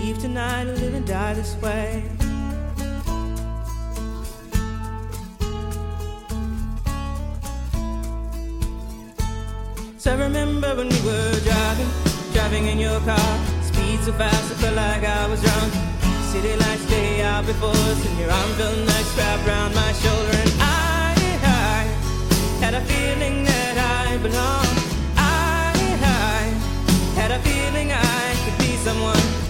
Leave 0.00 0.18
tonight 0.18 0.66
and 0.66 0.78
live 0.80 0.94
and 0.94 1.06
die 1.06 1.34
this 1.34 1.54
way. 1.60 2.02
So 9.98 10.12
I 10.12 10.16
remember 10.16 10.74
when 10.74 10.88
we 10.88 11.00
were 11.02 11.40
driving, 11.40 11.90
driving 12.32 12.68
in 12.68 12.78
your 12.78 12.98
car. 13.00 13.30
Speed 13.62 14.00
so 14.00 14.12
fast, 14.12 14.50
I 14.52 14.54
felt 14.62 14.76
like 14.76 15.04
I 15.04 15.26
was 15.28 15.42
drunk. 15.42 15.72
City 16.32 16.56
lights 16.56 16.86
day 16.86 17.20
out 17.22 17.44
before 17.44 17.68
us, 17.68 18.06
and 18.06 18.18
your 18.18 18.30
arm 18.30 18.50
felt 18.52 18.78
nice 18.78 19.18
wrapped 19.18 19.46
around 19.46 19.74
my 19.74 19.92
shoulder. 19.92 20.34
And 20.44 20.52
I, 20.60 21.14
I 21.44 21.84
had 22.64 22.72
a 22.72 22.80
feeling 22.80 23.44
that 23.44 23.76
I 23.76 24.16
belonged. 24.16 24.78
I, 25.18 25.74
I 26.32 26.40
had 27.20 27.32
a 27.32 27.40
feeling 27.40 27.92
I 27.92 28.34
could 28.44 28.58
be 28.64 28.76
someone, 28.76 29.49